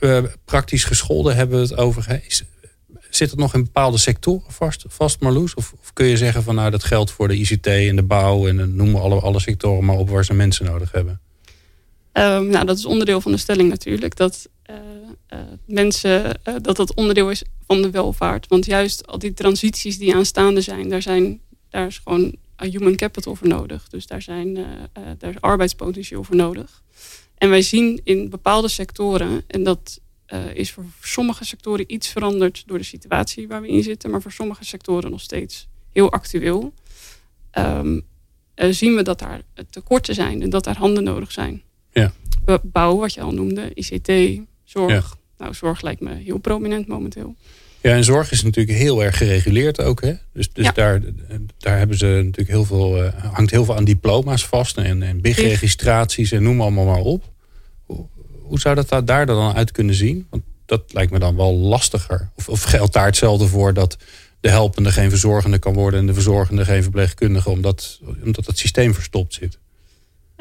Uh, 0.00 0.22
praktisch 0.44 0.84
gescholden 0.84 1.36
hebben 1.36 1.56
we 1.56 1.62
het 1.62 1.76
over. 1.76 2.20
Zit 3.10 3.30
het 3.30 3.38
nog 3.38 3.54
in 3.54 3.64
bepaalde 3.64 3.98
sectoren 3.98 4.52
vast, 4.52 4.84
vast 4.88 5.20
Marloes? 5.20 5.54
Of, 5.54 5.74
of, 5.80 5.92
kun 5.92 6.06
je 6.06 6.16
zeggen 6.16 6.42
van 6.42 6.54
nou 6.54 6.70
dat 6.70 6.84
geldt 6.84 7.10
voor 7.10 7.28
de 7.28 7.36
ICT 7.36 7.66
en 7.66 7.96
de 7.96 8.02
bouw 8.02 8.48
en 8.48 8.76
noem 8.76 8.90
maar 8.90 9.00
alle, 9.00 9.20
alle 9.20 9.40
sectoren 9.40 9.84
maar 9.84 9.96
op 9.96 10.08
waar 10.08 10.24
ze 10.24 10.34
mensen 10.34 10.64
nodig 10.64 10.92
hebben? 10.92 11.20
Um, 12.12 12.46
nou, 12.46 12.66
dat 12.66 12.78
is 12.78 12.84
onderdeel 12.84 13.20
van 13.20 13.32
de 13.32 13.38
stelling 13.38 13.68
natuurlijk. 13.68 14.16
Dat 14.16 14.48
uh, 14.70 14.76
uh, 15.32 15.38
mensen, 15.66 16.40
uh, 16.48 16.54
dat 16.62 16.76
dat 16.76 16.94
onderdeel 16.94 17.30
is 17.30 17.42
van 17.66 17.82
de 17.82 17.90
welvaart. 17.90 18.46
Want 18.48 18.66
juist 18.66 19.06
al 19.06 19.18
die 19.18 19.34
transities 19.34 19.98
die 19.98 20.14
aanstaande 20.14 20.60
zijn, 20.60 20.88
daar, 20.88 21.02
zijn, 21.02 21.40
daar 21.70 21.86
is 21.86 22.00
gewoon 22.04 22.34
human 22.56 22.96
capital 22.96 23.36
voor 23.36 23.48
nodig. 23.48 23.88
Dus 23.88 24.06
daar, 24.06 24.22
zijn, 24.22 24.54
daar 25.18 25.30
is 25.30 25.40
arbeidspotentieel 25.40 26.24
voor 26.24 26.36
nodig. 26.36 26.82
En 27.40 27.50
wij 27.50 27.62
zien 27.62 28.00
in 28.04 28.30
bepaalde 28.30 28.68
sectoren, 28.68 29.42
en 29.46 29.62
dat 29.62 30.00
is 30.54 30.72
voor 30.72 30.84
sommige 31.02 31.44
sectoren 31.44 31.92
iets 31.92 32.08
veranderd 32.08 32.62
door 32.66 32.78
de 32.78 32.84
situatie 32.84 33.48
waar 33.48 33.60
we 33.60 33.68
in 33.68 33.82
zitten, 33.82 34.10
maar 34.10 34.22
voor 34.22 34.32
sommige 34.32 34.64
sectoren 34.64 35.10
nog 35.10 35.20
steeds 35.20 35.68
heel 35.92 36.12
actueel. 36.12 36.74
Um, 37.58 38.02
zien 38.54 38.94
we 38.94 39.02
dat 39.02 39.18
daar 39.18 39.42
tekorten 39.70 40.14
zijn 40.14 40.42
en 40.42 40.50
dat 40.50 40.64
daar 40.64 40.76
handen 40.76 41.04
nodig 41.04 41.32
zijn. 41.32 41.62
Ja. 41.92 42.12
Bouw, 42.62 42.96
wat 42.96 43.14
je 43.14 43.20
al 43.20 43.32
noemde, 43.32 43.74
ICT, 43.74 44.40
zorg. 44.64 44.92
Ja. 44.92 45.02
Nou, 45.38 45.54
zorg 45.54 45.80
lijkt 45.80 46.00
me 46.00 46.14
heel 46.14 46.38
prominent 46.38 46.86
momenteel. 46.86 47.34
Ja, 47.82 47.94
en 47.94 48.04
zorg 48.04 48.32
is 48.32 48.42
natuurlijk 48.42 48.78
heel 48.78 49.04
erg 49.04 49.16
gereguleerd 49.16 49.80
ook. 49.80 50.00
Hè? 50.00 50.12
Dus, 50.32 50.52
dus 50.52 50.64
ja. 50.64 50.72
daar, 50.72 51.00
daar 51.58 51.78
hebben 51.78 51.96
ze 51.96 52.06
natuurlijk 52.06 52.48
heel 52.48 52.64
veel, 52.64 53.04
uh, 53.04 53.12
hangt 53.32 53.50
heel 53.50 53.64
veel 53.64 53.76
aan 53.76 53.84
diploma's 53.84 54.46
vast 54.46 54.76
en, 54.76 55.02
en 55.02 55.20
big-registraties 55.20 56.32
en 56.32 56.42
noem 56.42 56.60
allemaal 56.60 56.84
maar 56.84 57.00
op. 57.00 57.32
Hoe, 57.86 58.06
hoe 58.42 58.60
zou 58.60 58.74
dat 58.74 59.06
daar 59.06 59.26
dan 59.26 59.54
uit 59.54 59.72
kunnen 59.72 59.94
zien? 59.94 60.26
Want 60.30 60.42
dat 60.66 60.82
lijkt 60.92 61.12
me 61.12 61.18
dan 61.18 61.36
wel 61.36 61.54
lastiger. 61.54 62.30
Of, 62.34 62.48
of 62.48 62.62
geldt 62.62 62.92
daar 62.92 63.06
hetzelfde 63.06 63.46
voor 63.46 63.74
dat 63.74 63.96
de 64.40 64.50
helpende 64.50 64.92
geen 64.92 65.10
verzorgende 65.10 65.58
kan 65.58 65.74
worden 65.74 66.00
en 66.00 66.06
de 66.06 66.14
verzorgende 66.14 66.64
geen 66.64 66.82
verpleegkundige, 66.82 67.50
omdat, 67.50 68.00
omdat 68.24 68.46
het 68.46 68.58
systeem 68.58 68.94
verstopt 68.94 69.34
zit? 69.34 69.58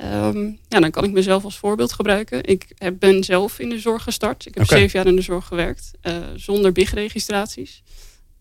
Um, 0.03 0.60
ja, 0.68 0.79
dan 0.79 0.91
kan 0.91 1.03
ik 1.03 1.12
mezelf 1.12 1.44
als 1.44 1.58
voorbeeld 1.58 1.94
gebruiken. 1.94 2.44
Ik 2.44 2.65
heb, 2.77 3.00
ben 3.00 3.24
zelf 3.24 3.60
in 3.60 3.70
de 3.70 3.79
zorg 3.79 4.03
gestart. 4.03 4.46
Ik 4.46 4.53
heb 4.53 4.63
okay. 4.63 4.79
zeven 4.79 5.00
jaar 5.00 5.08
in 5.08 5.15
de 5.15 5.22
zorg 5.22 5.46
gewerkt, 5.46 5.91
uh, 6.03 6.18
zonder 6.36 6.72
BIG-registraties. 6.72 7.84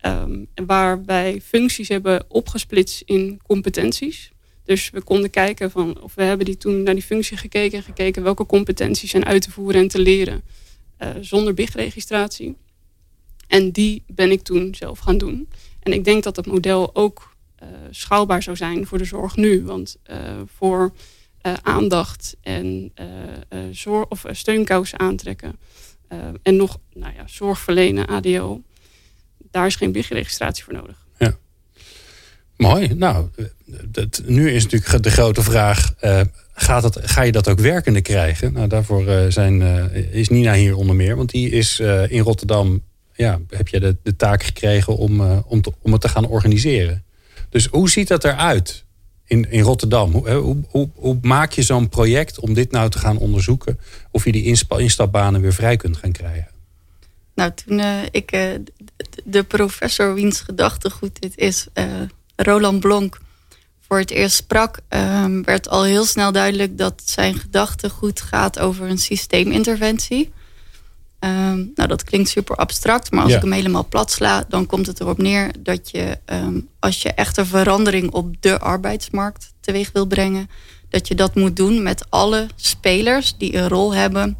Um, 0.01 0.47
waar 0.65 1.05
wij 1.05 1.41
functies 1.43 1.87
hebben 1.87 2.25
opgesplitst 2.27 3.01
in 3.05 3.39
competenties. 3.43 4.31
Dus 4.63 4.89
we 4.89 5.01
konden 5.01 5.29
kijken 5.29 5.71
van, 5.71 6.01
of 6.01 6.15
we 6.15 6.23
hebben 6.23 6.45
die 6.45 6.57
toen 6.57 6.83
naar 6.83 6.93
die 6.93 7.03
functie 7.03 7.37
gekeken 7.37 7.77
en 7.77 7.83
gekeken 7.83 8.23
welke 8.23 8.45
competenties 8.45 9.09
zijn 9.09 9.25
uit 9.25 9.41
te 9.41 9.51
voeren 9.51 9.81
en 9.81 9.87
te 9.87 9.99
leren 9.99 10.41
uh, 10.99 11.09
zonder 11.21 11.53
BIG-registratie. 11.53 12.55
En 13.47 13.71
die 13.71 14.03
ben 14.07 14.31
ik 14.31 14.41
toen 14.41 14.75
zelf 14.75 14.99
gaan 14.99 15.17
doen. 15.17 15.49
En 15.79 15.93
ik 15.93 16.03
denk 16.03 16.23
dat 16.23 16.35
het 16.35 16.45
model 16.45 16.95
ook 16.95 17.35
uh, 17.63 17.67
schaalbaar 17.89 18.43
zou 18.43 18.57
zijn 18.57 18.85
voor 18.85 18.97
de 18.97 19.05
zorg 19.05 19.35
nu. 19.35 19.63
Want 19.63 19.97
voor 20.57 20.93
uh, 21.43 21.53
aandacht 21.61 22.35
en 22.41 22.91
uh, 23.01 23.59
zorg, 23.71 24.07
of 24.07 24.25
steunkousen 24.31 24.99
aantrekken. 24.99 25.55
en 26.43 26.55
nog 26.55 26.79
nou 26.93 27.13
ja, 27.15 27.23
zorg 27.25 27.59
verlenen, 27.59 28.07
ADO. 28.07 28.61
Daar 29.51 29.65
is 29.65 29.75
geen 29.75 29.91
BIG-registratie 29.91 30.63
voor 30.63 30.73
nodig. 30.73 31.05
Ja. 31.17 31.37
Mooi. 32.57 32.93
Nou, 32.93 33.29
dat, 33.85 34.21
nu 34.25 34.51
is 34.51 34.63
natuurlijk 34.63 35.03
de 35.03 35.11
grote 35.11 35.43
vraag... 35.43 35.93
gaat 36.53 36.83
het, 36.83 36.97
ga 37.01 37.21
je 37.21 37.31
dat 37.31 37.47
ook 37.47 37.59
werkende 37.59 38.01
krijgen? 38.01 38.53
Nou, 38.53 38.67
daarvoor 38.67 39.31
zijn, 39.31 39.61
is 40.11 40.29
Nina 40.29 40.53
hier 40.53 40.75
onder 40.75 40.95
meer. 40.95 41.15
Want 41.15 41.29
die 41.29 41.49
is 41.49 41.79
in 42.07 42.21
Rotterdam... 42.21 42.83
Ja, 43.13 43.39
heb 43.49 43.67
je 43.67 43.79
de, 43.79 43.97
de 44.03 44.15
taak 44.15 44.43
gekregen 44.43 44.97
om, 44.97 45.21
om, 45.21 45.61
te, 45.61 45.73
om 45.81 45.91
het 45.91 46.01
te 46.01 46.09
gaan 46.09 46.27
organiseren. 46.27 47.03
Dus 47.49 47.65
hoe 47.65 47.89
ziet 47.89 48.07
dat 48.07 48.23
eruit? 48.23 48.85
In, 49.29 49.51
in 49.51 49.61
Rotterdam. 49.61 50.11
Hoe, 50.11 50.57
hoe, 50.69 50.89
hoe, 50.95 51.17
maak 51.21 51.51
je 51.51 51.61
zo'n 51.61 51.89
project 51.89 52.39
om 52.39 52.53
dit 52.53 52.71
nou 52.71 52.89
te 52.89 52.99
gaan 52.99 53.17
onderzoeken? 53.17 53.79
Of 54.11 54.25
je 54.25 54.31
die 54.31 54.55
instapbanen 54.77 55.41
weer 55.41 55.53
vrij 55.53 55.77
kunt 55.77 55.97
gaan 55.97 56.11
krijgen? 56.11 56.47
Nou, 57.35 57.51
toen 57.65 57.79
uh, 57.79 58.01
ik 58.11 58.35
uh, 58.35 58.49
de 59.23 59.43
professor 59.43 60.13
wiens 60.13 60.39
gedachtegoed 60.39 61.21
dit 61.21 61.37
is, 61.37 61.67
uh, 61.73 61.85
Roland 62.35 62.79
Blonk, 62.79 63.19
voor 63.87 63.97
het 63.97 64.11
eerst 64.11 64.35
sprak, 64.35 64.79
ehm, 64.87 65.41
werd 65.41 65.69
al 65.69 65.83
heel 65.83 66.05
snel 66.05 66.31
duidelijk 66.31 66.77
dat 66.77 67.01
zijn 67.05 67.35
gedachtegoed 67.35 68.21
gaat 68.21 68.59
over 68.59 68.89
een 68.89 68.97
systeeminterventie. 68.97 70.31
Um, 71.19 71.71
nou, 71.75 71.89
dat 71.89 72.03
klinkt 72.03 72.29
super 72.29 72.55
abstract, 72.55 73.11
maar 73.11 73.21
als 73.21 73.31
ja. 73.31 73.37
ik 73.37 73.43
hem 73.43 73.51
helemaal 73.51 73.87
plat 73.87 74.11
sla, 74.11 74.45
dan 74.47 74.65
komt 74.65 74.87
het 74.87 74.99
erop 74.99 75.17
neer 75.17 75.51
dat 75.59 75.91
je, 75.91 76.17
um, 76.25 76.67
als 76.79 77.01
je 77.01 77.11
echt 77.11 77.37
een 77.37 77.45
verandering 77.45 78.11
op 78.11 78.35
de 78.39 78.59
arbeidsmarkt 78.59 79.53
teweeg 79.59 79.89
wil 79.93 80.05
brengen, 80.05 80.49
dat 80.89 81.07
je 81.07 81.15
dat 81.15 81.35
moet 81.35 81.55
doen 81.55 81.83
met 81.83 82.05
alle 82.09 82.47
spelers 82.55 83.37
die 83.37 83.57
een 83.57 83.67
rol 83.67 83.93
hebben 83.93 84.37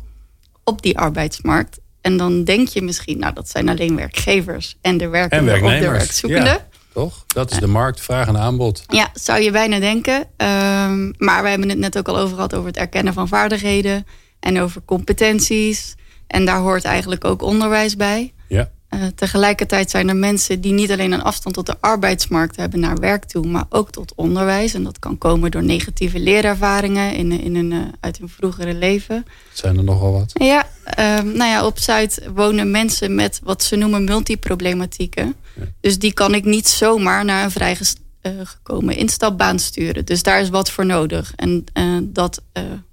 op 0.63 0.81
die 0.81 0.97
arbeidsmarkt. 0.97 1.79
En 2.01 2.17
dan 2.17 2.43
denk 2.43 2.67
je 2.67 2.81
misschien, 2.81 3.19
nou, 3.19 3.33
dat 3.33 3.49
zijn 3.49 3.69
alleen 3.69 3.95
werkgevers 3.95 4.77
en 4.81 4.97
de 4.97 5.07
werkenden 5.07 5.63
of 5.63 5.71
de 5.71 5.89
werkzoekenden. 5.89 6.53
Ja, 6.53 6.67
toch? 6.93 7.23
Dat 7.27 7.51
is 7.51 7.57
de 7.57 7.67
markt, 7.67 8.01
vraag 8.01 8.27
en 8.27 8.37
aanbod. 8.37 8.83
Ja, 8.87 9.09
zou 9.13 9.41
je 9.41 9.51
bijna 9.51 9.79
denken. 9.79 10.15
Um, 10.15 11.13
maar 11.17 11.43
we 11.43 11.49
hebben 11.49 11.69
het 11.69 11.77
net 11.77 11.97
ook 11.97 12.07
al 12.07 12.17
over 12.17 12.35
gehad 12.35 12.55
over 12.55 12.67
het 12.67 12.77
erkennen 12.77 13.13
van 13.13 13.27
vaardigheden 13.27 14.05
en 14.39 14.59
over 14.61 14.81
competenties. 14.85 15.95
En 16.29 16.45
daar 16.45 16.59
hoort 16.59 16.83
eigenlijk 16.83 17.25
ook 17.25 17.41
onderwijs 17.41 17.95
bij. 17.95 18.33
Ja. 18.47 18.69
Uh, 18.89 19.05
tegelijkertijd 19.15 19.89
zijn 19.89 20.09
er 20.09 20.15
mensen 20.15 20.61
die 20.61 20.73
niet 20.73 20.91
alleen 20.91 21.11
een 21.11 21.21
afstand 21.21 21.55
tot 21.55 21.65
de 21.65 21.75
arbeidsmarkt 21.79 22.55
hebben 22.55 22.79
naar 22.79 22.97
werk 22.97 23.25
toe, 23.25 23.47
maar 23.47 23.65
ook 23.69 23.91
tot 23.91 24.13
onderwijs. 24.15 24.73
En 24.73 24.83
dat 24.83 24.99
kan 24.99 25.17
komen 25.17 25.51
door 25.51 25.63
negatieve 25.63 26.19
leerervaringen 26.19 27.15
in, 27.15 27.31
in 27.31 27.55
een, 27.55 27.71
uh, 27.71 27.79
uit 27.99 28.17
hun 28.17 28.29
vroegere 28.29 28.73
leven. 28.73 29.25
Zijn 29.53 29.77
er 29.77 29.83
nogal 29.83 30.11
wat? 30.11 30.31
Ja, 30.33 30.67
uh, 30.99 31.33
nou 31.33 31.49
ja, 31.49 31.65
op 31.65 31.79
Zuid 31.79 32.21
wonen 32.33 32.71
mensen 32.71 33.15
met 33.15 33.39
wat 33.43 33.63
ze 33.63 33.75
noemen 33.75 34.03
multiproblematieken. 34.03 35.35
Ja. 35.55 35.63
Dus 35.81 35.99
die 35.99 36.13
kan 36.13 36.33
ik 36.33 36.45
niet 36.45 36.67
zomaar 36.67 37.25
naar 37.25 37.43
een 37.43 37.51
vrijgekomen 37.51 38.95
instapbaan 38.95 39.59
sturen. 39.59 40.05
Dus 40.05 40.23
daar 40.23 40.41
is 40.41 40.49
wat 40.49 40.71
voor 40.71 40.85
nodig. 40.85 41.33
En 41.35 41.65
dat 42.03 42.41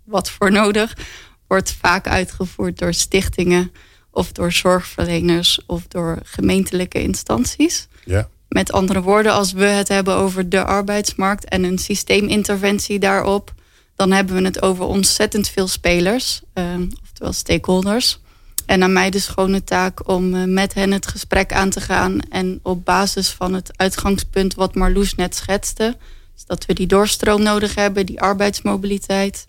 wat 0.04 0.30
voor 0.30 0.52
nodig 0.52 0.96
wordt 1.46 1.72
vaak 1.80 2.08
uitgevoerd 2.08 2.78
door 2.78 2.94
stichtingen 2.94 3.72
of 4.10 4.32
door 4.32 4.52
zorgverleners 4.52 5.60
of 5.66 5.86
door 5.88 6.18
gemeentelijke 6.22 7.02
instanties. 7.02 7.88
Ja. 8.04 8.28
Met 8.48 8.72
andere 8.72 9.02
woorden, 9.02 9.32
als 9.32 9.52
we 9.52 9.64
het 9.64 9.88
hebben 9.88 10.14
over 10.14 10.48
de 10.48 10.64
arbeidsmarkt 10.64 11.44
en 11.44 11.64
een 11.64 11.78
systeeminterventie 11.78 12.98
daarop, 12.98 13.54
dan 13.94 14.12
hebben 14.12 14.36
we 14.36 14.42
het 14.42 14.62
over 14.62 14.84
ontzettend 14.84 15.48
veel 15.48 15.68
spelers, 15.68 16.40
uh, 16.54 16.64
oftewel 17.02 17.32
stakeholders. 17.32 18.18
En 18.66 18.82
aan 18.82 18.92
mij 18.92 19.10
dus 19.10 19.26
gewoon 19.26 19.52
de 19.52 19.64
taak 19.64 20.08
om 20.08 20.34
uh, 20.34 20.44
met 20.44 20.74
hen 20.74 20.92
het 20.92 21.06
gesprek 21.06 21.52
aan 21.52 21.70
te 21.70 21.80
gaan 21.80 22.20
en 22.20 22.60
op 22.62 22.84
basis 22.84 23.28
van 23.28 23.54
het 23.54 23.70
uitgangspunt 23.76 24.54
wat 24.54 24.74
Marloes 24.74 25.14
net 25.14 25.34
schetste, 25.34 25.96
dus 26.34 26.44
dat 26.44 26.66
we 26.66 26.72
die 26.72 26.86
doorstroom 26.86 27.42
nodig 27.42 27.74
hebben, 27.74 28.06
die 28.06 28.20
arbeidsmobiliteit, 28.20 29.46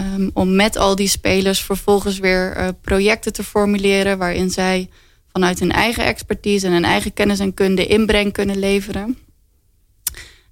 Um, 0.00 0.30
om 0.34 0.54
met 0.54 0.76
al 0.76 0.96
die 0.96 1.08
spelers 1.08 1.62
vervolgens 1.62 2.18
weer 2.18 2.56
uh, 2.56 2.68
projecten 2.80 3.32
te 3.32 3.44
formuleren 3.44 4.18
waarin 4.18 4.50
zij 4.50 4.88
vanuit 5.32 5.58
hun 5.58 5.72
eigen 5.72 6.04
expertise 6.04 6.66
en 6.66 6.72
hun 6.72 6.84
eigen 6.84 7.12
kennis 7.12 7.38
en 7.38 7.54
kunde 7.54 7.86
inbreng 7.86 8.32
kunnen 8.32 8.58
leveren. 8.58 9.18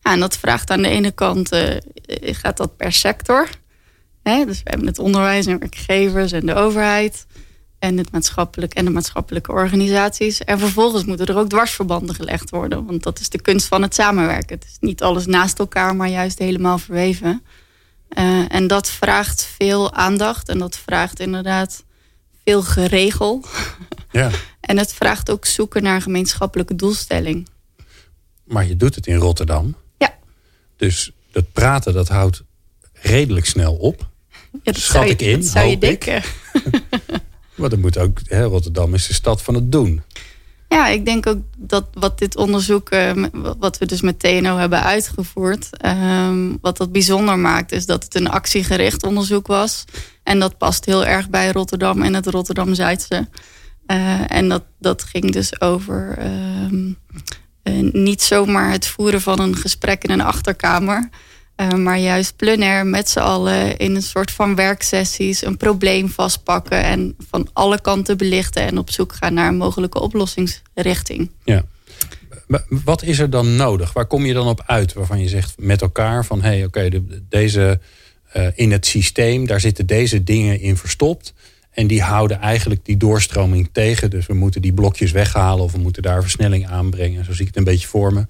Ja, 0.00 0.12
en 0.12 0.20
dat 0.20 0.36
vraagt 0.36 0.70
aan 0.70 0.82
de 0.82 0.88
ene 0.88 1.10
kant, 1.10 1.52
uh, 1.52 1.76
gaat 2.22 2.56
dat 2.56 2.76
per 2.76 2.92
sector. 2.92 3.48
Hè? 4.22 4.44
Dus 4.44 4.62
we 4.62 4.70
hebben 4.70 4.86
het 4.86 4.98
onderwijs 4.98 5.46
en 5.46 5.58
werkgevers 5.58 6.32
en 6.32 6.46
de 6.46 6.54
overheid 6.54 7.26
en, 7.78 7.96
het 7.96 8.12
maatschappelijk, 8.12 8.74
en 8.74 8.84
de 8.84 8.90
maatschappelijke 8.90 9.52
organisaties. 9.52 10.40
En 10.40 10.58
vervolgens 10.58 11.04
moeten 11.04 11.26
er 11.26 11.38
ook 11.38 11.48
dwarsverbanden 11.48 12.14
gelegd 12.14 12.50
worden, 12.50 12.86
want 12.86 13.02
dat 13.02 13.20
is 13.20 13.28
de 13.28 13.40
kunst 13.40 13.66
van 13.66 13.82
het 13.82 13.94
samenwerken. 13.94 14.56
Het 14.56 14.64
is 14.64 14.76
niet 14.80 15.02
alles 15.02 15.26
naast 15.26 15.58
elkaar, 15.58 15.96
maar 15.96 16.08
juist 16.08 16.38
helemaal 16.38 16.78
verweven. 16.78 17.42
Uh, 18.10 18.54
en 18.54 18.66
dat 18.66 18.90
vraagt 18.90 19.48
veel 19.56 19.92
aandacht 19.92 20.48
en 20.48 20.58
dat 20.58 20.76
vraagt 20.76 21.20
inderdaad 21.20 21.84
veel 22.44 22.62
geregel. 22.62 23.44
Ja. 24.10 24.30
en 24.60 24.78
het 24.78 24.92
vraagt 24.92 25.30
ook 25.30 25.44
zoeken 25.44 25.82
naar 25.82 26.02
gemeenschappelijke 26.02 26.74
doelstelling. 26.74 27.48
Maar 28.44 28.66
je 28.66 28.76
doet 28.76 28.94
het 28.94 29.06
in 29.06 29.16
Rotterdam. 29.16 29.76
Ja. 29.98 30.14
Dus 30.76 31.12
dat 31.32 31.52
praten 31.52 31.92
dat 31.94 32.08
houdt 32.08 32.42
redelijk 32.92 33.46
snel 33.46 33.74
op. 33.74 34.08
Ja, 34.52 34.58
dat 34.62 34.76
Schat 34.76 35.04
je, 35.04 35.10
ik 35.10 35.20
in, 35.22 35.40
dat 35.40 35.48
zou 35.48 35.64
je 35.64 35.70
hoop 35.70 35.80
denken. 35.80 36.16
ik. 36.16 36.24
maar 37.56 37.68
dat 37.68 37.78
moet 37.78 37.98
ook, 37.98 38.20
hè, 38.24 38.42
Rotterdam 38.42 38.94
is 38.94 39.06
de 39.06 39.14
stad 39.14 39.42
van 39.42 39.54
het 39.54 39.72
doen. 39.72 40.02
Ja, 40.68 40.86
ik 40.88 41.04
denk 41.04 41.26
ook 41.26 41.38
dat 41.56 41.86
wat 41.92 42.18
dit 42.18 42.36
onderzoek, 42.36 42.92
uh, 42.92 43.24
wat 43.58 43.78
we 43.78 43.86
dus 43.86 44.00
met 44.00 44.18
TNO 44.18 44.56
hebben 44.56 44.82
uitgevoerd, 44.82 45.68
uh, 45.84 46.50
wat 46.60 46.76
dat 46.76 46.92
bijzonder 46.92 47.38
maakt, 47.38 47.72
is 47.72 47.86
dat 47.86 48.04
het 48.04 48.14
een 48.14 48.28
actiegericht 48.28 49.02
onderzoek 49.02 49.46
was. 49.46 49.84
En 50.22 50.38
dat 50.38 50.58
past 50.58 50.84
heel 50.84 51.06
erg 51.06 51.30
bij 51.30 51.52
Rotterdam 51.52 52.02
en 52.02 52.14
het 52.14 52.26
Rotterdam-Zuidse. 52.26 53.28
en 54.26 54.48
dat, 54.48 54.64
dat 54.78 55.02
ging 55.02 55.32
dus 55.32 55.60
over 55.60 56.18
ehm, 56.18 56.92
niet 57.92 58.22
zomaar 58.22 58.70
het 58.70 58.86
voeren 58.86 59.20
van 59.20 59.40
een 59.40 59.56
gesprek 59.56 60.04
in 60.04 60.10
een 60.10 60.20
achterkamer. 60.20 61.08
Maar 61.56 61.98
juist 61.98 62.36
plenair 62.36 62.86
met 62.86 63.08
z'n 63.08 63.18
allen 63.18 63.76
in 63.76 63.94
een 63.94 64.02
soort 64.02 64.30
van 64.30 64.54
werksessies 64.54 65.44
een 65.44 65.56
probleem 65.56 66.10
vastpakken 66.10 66.82
en 66.82 67.16
van 67.28 67.48
alle 67.52 67.80
kanten 67.80 68.16
belichten 68.16 68.62
en 68.62 68.78
op 68.78 68.90
zoek 68.90 69.14
gaan 69.14 69.34
naar 69.34 69.48
een 69.48 69.56
mogelijke 69.56 70.00
oplossingsrichting. 70.00 71.30
Ja. 71.44 71.64
Wat 72.68 73.02
is 73.02 73.18
er 73.18 73.30
dan 73.30 73.56
nodig? 73.56 73.92
Waar 73.92 74.06
kom 74.06 74.24
je 74.24 74.32
dan 74.32 74.46
op 74.46 74.62
uit 74.66 74.92
waarvan 74.92 75.20
je 75.20 75.28
zegt 75.28 75.54
met 75.58 75.82
elkaar 75.82 76.24
van 76.24 76.42
hé, 76.42 76.48
hey, 76.48 76.64
oké, 76.64 76.88
deze 77.28 77.80
uh, 78.36 78.46
in 78.54 78.72
het 78.72 78.86
systeem, 78.86 79.46
daar 79.46 79.60
zitten 79.60 79.86
deze 79.86 80.24
dingen 80.24 80.60
in 80.60 80.76
verstopt. 80.76 81.34
En 81.70 81.86
die 81.86 82.02
houden 82.02 82.40
eigenlijk 82.40 82.84
die 82.84 82.96
doorstroming 82.96 83.68
tegen. 83.72 84.10
Dus 84.10 84.26
we 84.26 84.34
moeten 84.34 84.62
die 84.62 84.72
blokjes 84.72 85.12
weghalen 85.12 85.64
of 85.64 85.72
we 85.72 85.78
moeten 85.78 86.02
daar 86.02 86.22
versnelling 86.22 86.66
aanbrengen. 86.66 87.24
Zo 87.24 87.32
zie 87.32 87.40
ik 87.40 87.46
het 87.46 87.56
een 87.56 87.64
beetje 87.64 87.88
voor 87.88 88.12
me. 88.12 88.26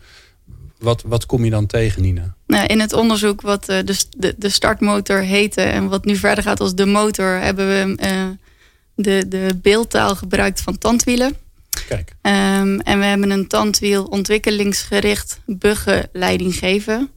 Wat, 0.84 1.02
wat 1.06 1.26
kom 1.26 1.44
je 1.44 1.50
dan 1.50 1.66
tegen, 1.66 2.02
Nina? 2.02 2.34
Nou, 2.46 2.66
in 2.66 2.80
het 2.80 2.92
onderzoek 2.92 3.40
wat 3.40 3.70
uh, 3.70 3.78
de, 4.16 4.34
de, 4.38 4.48
startmotor 4.48 5.18
heette 5.18 5.60
en 5.60 5.88
wat 5.88 6.04
nu 6.04 6.16
verder 6.16 6.44
gaat 6.44 6.60
als 6.60 6.74
de 6.74 6.86
motor, 6.86 7.40
hebben 7.40 7.66
we 7.66 8.04
uh, 8.04 8.28
de, 8.94 9.28
de 9.28 9.58
beeldtaal 9.62 10.16
gebruikt 10.16 10.60
van 10.60 10.78
tandwielen. 10.78 11.36
Kijk. 11.88 12.10
Um, 12.22 12.80
en 12.80 12.98
we 12.98 13.04
hebben 13.04 13.30
een 13.30 13.48
tandwiel 13.48 14.04
ontwikkelingsgericht 14.04 15.40
buggen 15.46 16.08
leiding 16.12 16.54
geven. 16.54 17.10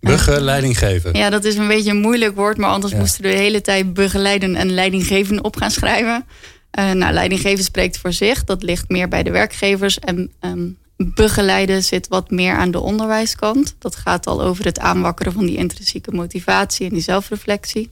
Buggen, 0.00 0.40
leiding 0.40 0.78
geven. 0.78 1.16
Ja, 1.16 1.30
dat 1.30 1.44
is 1.44 1.56
een 1.56 1.68
beetje 1.68 1.90
een 1.90 2.00
moeilijk 2.00 2.34
woord, 2.34 2.56
maar 2.56 2.70
anders 2.70 2.94
moesten 2.94 3.22
we 3.22 3.28
de 3.28 3.36
hele 3.36 3.60
tijd 3.60 3.94
begeleiden 3.94 4.56
en 4.56 4.70
leidinggeven 4.70 5.44
op 5.44 5.56
gaan 5.56 5.70
schrijven. 5.70 6.24
Uh, 6.78 6.92
nou, 6.92 7.12
leidinggeven 7.12 7.64
spreekt 7.64 7.98
voor 7.98 8.12
zich. 8.12 8.44
Dat 8.44 8.62
ligt 8.62 8.88
meer 8.88 9.08
bij 9.08 9.22
de 9.22 9.30
werkgevers. 9.30 9.98
En 9.98 10.32
um, 10.40 10.78
begeleiden 10.98 11.84
zit 11.84 12.08
wat 12.08 12.30
meer 12.30 12.56
aan 12.56 12.70
de 12.70 12.80
onderwijskant. 12.80 13.76
Dat 13.78 13.96
gaat 13.96 14.26
al 14.26 14.42
over 14.42 14.64
het 14.64 14.78
aanwakkeren 14.78 15.32
van 15.32 15.46
die 15.46 15.56
intrinsieke 15.56 16.10
motivatie 16.10 16.86
en 16.86 16.92
die 16.92 17.02
zelfreflectie. 17.02 17.90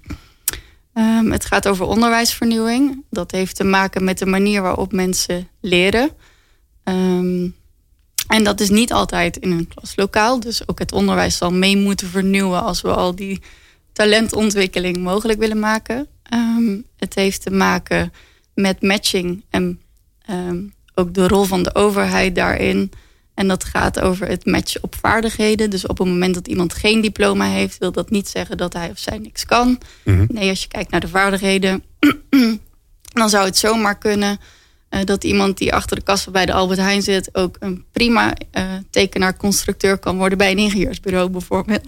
Um, 0.94 1.32
het 1.32 1.44
gaat 1.44 1.68
over 1.68 1.86
onderwijsvernieuwing. 1.86 3.04
Dat 3.10 3.30
heeft 3.30 3.56
te 3.56 3.64
maken 3.64 4.04
met 4.04 4.18
de 4.18 4.26
manier 4.26 4.62
waarop 4.62 4.92
mensen 4.92 5.48
leren. 5.60 6.10
Um, 6.84 7.54
en 8.28 8.44
dat 8.44 8.60
is 8.60 8.70
niet 8.70 8.92
altijd 8.92 9.36
in 9.36 9.50
een 9.50 9.68
klaslokaal. 9.68 10.40
Dus 10.40 10.68
ook 10.68 10.78
het 10.78 10.92
onderwijs 10.92 11.36
zal 11.36 11.52
mee 11.52 11.76
moeten 11.76 12.08
vernieuwen 12.08 12.62
als 12.62 12.80
we 12.80 12.94
al 12.94 13.14
die 13.14 13.42
talentontwikkeling 13.92 14.96
mogelijk 14.96 15.38
willen 15.38 15.58
maken. 15.58 16.06
Um, 16.34 16.84
het 16.96 17.14
heeft 17.14 17.42
te 17.42 17.50
maken 17.50 18.12
met 18.54 18.82
matching 18.82 19.44
en 19.50 19.80
ook 20.98 21.14
de 21.14 21.28
rol 21.28 21.44
van 21.44 21.62
de 21.62 21.74
overheid 21.74 22.34
daarin. 22.34 22.90
En 23.34 23.48
dat 23.48 23.64
gaat 23.64 24.00
over 24.00 24.28
het 24.28 24.46
matchen 24.46 24.82
op 24.82 24.94
vaardigheden. 25.00 25.70
Dus 25.70 25.86
op 25.86 25.98
het 25.98 26.08
moment 26.08 26.34
dat 26.34 26.48
iemand 26.48 26.74
geen 26.74 27.00
diploma 27.00 27.44
heeft, 27.44 27.78
wil 27.78 27.92
dat 27.92 28.10
niet 28.10 28.28
zeggen 28.28 28.56
dat 28.56 28.72
hij 28.72 28.90
of 28.90 28.98
zij 28.98 29.18
niks 29.18 29.44
kan. 29.44 29.68
Mm 30.04 30.16
-hmm. 30.16 30.26
Nee, 30.28 30.48
als 30.48 30.62
je 30.62 30.68
kijkt 30.68 30.90
naar 30.90 31.00
de 31.00 31.08
vaardigheden, 31.08 31.82
dan 33.20 33.28
zou 33.28 33.44
het 33.44 33.56
zomaar 33.56 33.98
kunnen 33.98 34.38
uh, 34.90 35.00
dat 35.04 35.24
iemand 35.24 35.58
die 35.58 35.74
achter 35.74 35.96
de 35.96 36.02
kassa 36.02 36.30
bij 36.30 36.46
de 36.46 36.52
Albert 36.52 36.78
Heijn 36.78 37.02
zit 37.02 37.28
ook 37.32 37.56
een 37.58 37.84
prima 37.92 38.34
uh, 38.52 38.64
tekenaar-constructeur 38.90 39.98
kan 39.98 40.16
worden 40.16 40.38
bij 40.38 40.50
een 40.50 40.58
ingenieursbureau 40.58 41.30
bijvoorbeeld. 41.30 41.86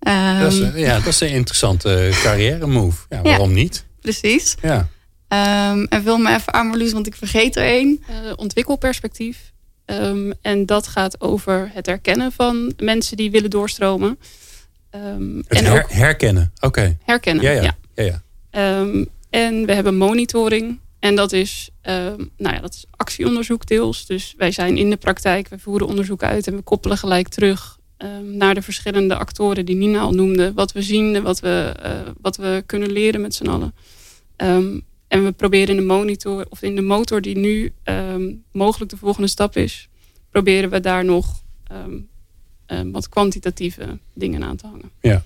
Um, 0.00 0.40
dat 0.40 0.52
is, 0.52 0.60
ehm, 0.60 0.78
ja, 0.78 0.94
dat 0.94 1.06
is 1.06 1.20
een 1.20 1.30
interessante 1.30 2.10
carrière 2.22 2.66
move. 2.66 3.06
Ja, 3.08 3.22
waarom 3.22 3.48
ja, 3.48 3.54
niet? 3.54 3.84
Precies. 4.00 4.54
Ja. 4.62 4.88
Um, 5.28 5.84
en 5.84 6.02
vul 6.02 6.18
me 6.18 6.34
even 6.34 6.52
aan 6.52 6.66
Marloes, 6.66 6.92
want 6.92 7.06
ik 7.06 7.14
vergeet 7.14 7.56
er 7.56 7.64
één. 7.64 8.02
Uh, 8.10 8.32
ontwikkelperspectief. 8.36 9.52
Um, 9.86 10.32
en 10.40 10.66
dat 10.66 10.86
gaat 10.86 11.20
over 11.20 11.70
het 11.72 11.86
herkennen 11.86 12.32
van 12.32 12.72
mensen 12.76 13.16
die 13.16 13.30
willen 13.30 13.50
doorstromen. 13.50 14.18
Um, 14.90 15.44
het 15.48 15.58
en 15.58 15.64
her 15.64 15.82
ook 15.82 15.90
herkennen, 15.90 16.52
oké. 16.56 16.66
Okay. 16.66 16.96
Herkennen, 17.04 17.44
ja. 17.44 17.50
ja. 17.50 17.62
ja. 17.62 17.76
ja, 17.94 18.20
ja. 18.52 18.80
Um, 18.80 19.08
en 19.30 19.66
we 19.66 19.72
hebben 19.72 19.96
monitoring. 19.96 20.80
En 20.98 21.16
dat 21.16 21.32
is, 21.32 21.70
nou 22.36 22.54
ja, 22.54 22.60
dat 22.60 22.74
is 22.74 22.84
actieonderzoek 22.90 23.66
deels. 23.66 24.06
Dus 24.06 24.34
wij 24.36 24.50
zijn 24.50 24.76
in 24.76 24.90
de 24.90 24.96
praktijk, 24.96 25.48
we 25.48 25.58
voeren 25.58 25.86
onderzoek 25.86 26.22
uit 26.22 26.46
en 26.46 26.56
we 26.56 26.62
koppelen 26.62 26.98
gelijk 26.98 27.28
terug 27.28 27.78
naar 28.22 28.54
de 28.54 28.62
verschillende 28.62 29.16
actoren 29.16 29.66
die 29.66 29.76
Nina 29.76 30.00
al 30.00 30.12
noemde. 30.12 30.52
Wat 30.52 30.72
we 30.72 30.82
zien, 30.82 31.22
wat 31.22 31.40
we, 31.40 31.74
uh, 31.84 31.90
wat 32.20 32.36
we 32.36 32.62
kunnen 32.66 32.90
leren 32.90 33.20
met 33.20 33.34
z'n 33.34 33.46
allen. 33.46 33.74
En 35.08 35.24
we 35.24 35.32
proberen 35.32 35.68
in 35.68 35.76
de 35.76 35.86
monitor 35.86 36.46
of 36.48 36.62
in 36.62 36.74
de 36.74 36.82
motor 36.82 37.20
die 37.20 37.36
nu 37.36 37.72
um, 37.84 38.44
mogelijk 38.52 38.90
de 38.90 38.96
volgende 38.96 39.28
stap 39.28 39.56
is, 39.56 39.88
proberen 40.30 40.70
we 40.70 40.80
daar 40.80 41.04
nog 41.04 41.42
um, 41.72 42.08
um, 42.66 42.92
wat 42.92 43.08
kwantitatieve 43.08 43.98
dingen 44.12 44.44
aan 44.44 44.56
te 44.56 44.66
hangen. 44.66 44.90
Ja. 45.00 45.24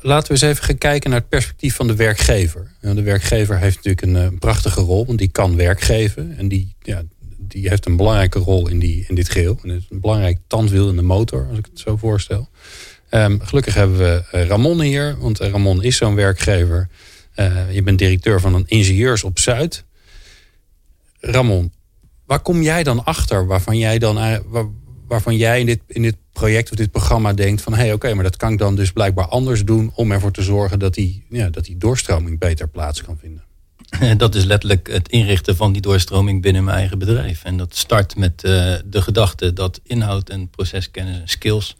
Laten 0.00 0.26
we 0.26 0.32
eens 0.32 0.52
even 0.52 0.64
gaan 0.64 0.78
kijken 0.78 1.10
naar 1.10 1.18
het 1.18 1.28
perspectief 1.28 1.74
van 1.74 1.86
de 1.86 1.96
werkgever. 1.96 2.72
De 2.80 3.02
werkgever 3.02 3.58
heeft 3.58 3.76
natuurlijk 3.76 4.02
een, 4.02 4.14
een 4.14 4.38
prachtige 4.38 4.80
rol, 4.80 5.06
want 5.06 5.18
die 5.18 5.28
kan 5.28 5.56
werk 5.56 5.80
geven. 5.80 6.34
En 6.36 6.48
die, 6.48 6.74
ja, 6.82 7.02
die 7.38 7.68
heeft 7.68 7.86
een 7.86 7.96
belangrijke 7.96 8.38
rol 8.38 8.68
in, 8.68 8.78
die, 8.78 9.04
in 9.08 9.14
dit 9.14 9.28
geheel. 9.28 9.58
En 9.62 9.68
het 9.68 9.80
is 9.80 9.86
een 9.90 10.00
belangrijk 10.00 10.38
tandwiel 10.46 10.88
in 10.88 10.96
de 10.96 11.02
motor, 11.02 11.46
als 11.48 11.58
ik 11.58 11.64
het 11.64 11.78
zo 11.78 11.96
voorstel. 11.96 12.48
gelukkig 13.38 13.74
hebben 13.74 13.98
we 13.98 14.44
Ramon 14.44 14.80
hier, 14.80 15.16
want 15.18 15.38
Ramon 15.38 15.82
is 15.82 15.96
zo'n 15.96 16.14
werkgever. 16.14 16.88
Uh, 17.36 17.74
je 17.74 17.82
bent 17.82 17.98
directeur 17.98 18.40
van 18.40 18.54
een 18.54 18.66
ingenieurs 18.66 19.24
op 19.24 19.38
Zuid. 19.38 19.84
Ramon, 21.20 21.72
waar 22.26 22.40
kom 22.40 22.62
jij 22.62 22.82
dan 22.82 23.04
achter 23.04 23.46
waarvan 23.46 23.78
jij 23.78 23.98
dan 23.98 24.14
waar, 24.46 24.68
waarvan 25.08 25.36
jij 25.36 25.60
in 25.60 25.66
dit, 25.66 25.80
in 25.86 26.02
dit 26.02 26.16
project 26.32 26.70
of 26.70 26.76
dit 26.76 26.90
programma 26.90 27.32
denkt 27.32 27.62
van 27.62 27.72
hé 27.72 27.78
hey, 27.78 27.92
oké, 27.92 28.14
maar 28.14 28.24
dat 28.24 28.36
kan 28.36 28.52
ik 28.52 28.58
dan 28.58 28.74
dus 28.74 28.92
blijkbaar 28.92 29.26
anders 29.26 29.64
doen 29.64 29.92
om 29.94 30.12
ervoor 30.12 30.32
te 30.32 30.42
zorgen 30.42 30.78
dat 30.78 30.94
die, 30.94 31.24
ja, 31.28 31.50
dat 31.50 31.64
die 31.64 31.76
doorstroming 31.76 32.38
beter 32.38 32.68
plaats 32.68 33.02
kan 33.02 33.18
vinden? 33.18 33.44
Dat 34.16 34.34
is 34.34 34.44
letterlijk 34.44 34.88
het 34.92 35.08
inrichten 35.08 35.56
van 35.56 35.72
die 35.72 35.82
doorstroming 35.82 36.42
binnen 36.42 36.64
mijn 36.64 36.76
eigen 36.76 36.98
bedrijf. 36.98 37.44
En 37.44 37.56
dat 37.56 37.76
start 37.76 38.16
met 38.16 38.44
uh, 38.44 38.74
de 38.84 39.02
gedachte 39.02 39.52
dat 39.52 39.80
inhoud 39.82 40.28
en 40.28 40.48
proceskennis 40.48 41.20
en 41.20 41.28
skills, 41.28 41.76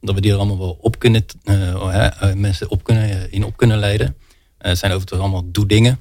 dat 0.00 0.14
we 0.14 0.20
die 0.20 0.30
er 0.30 0.36
allemaal 0.36 0.58
wel 0.58 0.78
op 0.80 0.98
kunnen, 0.98 1.24
uh, 1.44 2.34
mensen 2.34 2.70
op 2.70 2.84
kunnen, 2.84 3.32
in 3.32 3.44
op 3.44 3.56
kunnen 3.56 3.78
leiden. 3.78 4.16
Het 4.68 4.78
zijn 4.78 4.92
over 4.92 5.08
het 5.10 5.18
allemaal 5.18 5.50
doe-dingen. 5.50 5.98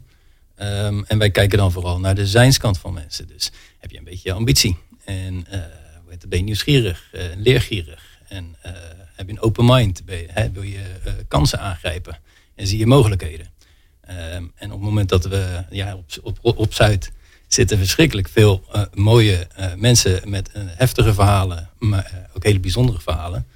Um, 0.61 1.05
en 1.05 1.17
wij 1.17 1.31
kijken 1.31 1.57
dan 1.57 1.71
vooral 1.71 1.99
naar 1.99 2.15
de 2.15 2.27
zijnskant 2.27 2.77
van 2.77 2.93
mensen. 2.93 3.27
Dus 3.27 3.51
heb 3.77 3.91
je 3.91 3.97
een 3.97 4.03
beetje 4.03 4.33
ambitie. 4.33 4.77
En 5.05 5.45
uh, 5.51 5.59
ben 6.27 6.37
je 6.37 6.43
nieuwsgierig, 6.43 7.09
leergierig. 7.37 8.03
En 8.27 8.55
uh, 8.65 8.71
heb 9.15 9.27
je 9.27 9.31
een 9.31 9.41
open 9.41 9.65
mind. 9.65 10.01
Hè, 10.27 10.51
wil 10.51 10.63
je 10.63 10.81
kansen 11.27 11.59
aangrijpen. 11.59 12.19
En 12.55 12.67
zie 12.67 12.77
je 12.77 12.85
mogelijkheden. 12.85 13.47
Um, 14.09 14.51
en 14.55 14.71
op 14.71 14.71
het 14.71 14.81
moment 14.81 15.09
dat 15.09 15.25
we 15.25 15.63
ja, 15.69 15.95
op, 15.95 16.39
op, 16.41 16.57
op 16.57 16.73
Zuid 16.73 17.11
zitten 17.47 17.77
verschrikkelijk 17.77 18.29
veel 18.29 18.63
mooie 18.93 19.47
mensen 19.75 20.29
met 20.29 20.49
heftige 20.53 21.13
verhalen. 21.13 21.69
Maar 21.77 22.29
ook 22.33 22.43
hele 22.43 22.59
bijzondere 22.59 22.99
verhalen. 22.99 23.47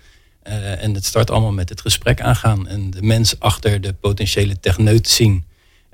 Uh, 0.48 0.84
en 0.84 0.94
het 0.94 1.06
start 1.06 1.32
allemaal 1.32 1.52
met 1.52 1.70
het 1.70 1.82
gesprek 1.82 2.22
aangaan. 2.22 2.68
En 2.68 2.90
de 2.90 3.02
mens 3.02 3.40
achter 3.40 3.82
de 3.82 3.94
potentiële 3.94 4.60
techneut 4.60 5.10
zien. 5.10 5.46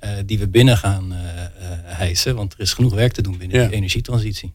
Uh, 0.03 0.09
die 0.25 0.39
we 0.39 0.47
binnen 0.47 0.77
gaan 0.77 1.11
uh, 1.11 1.17
hijsen. 1.83 2.35
Want 2.35 2.53
er 2.53 2.59
is 2.59 2.73
genoeg 2.73 2.93
werk 2.93 3.11
te 3.11 3.21
doen 3.21 3.37
binnen 3.37 3.61
ja. 3.61 3.67
de 3.67 3.75
energietransitie. 3.75 4.53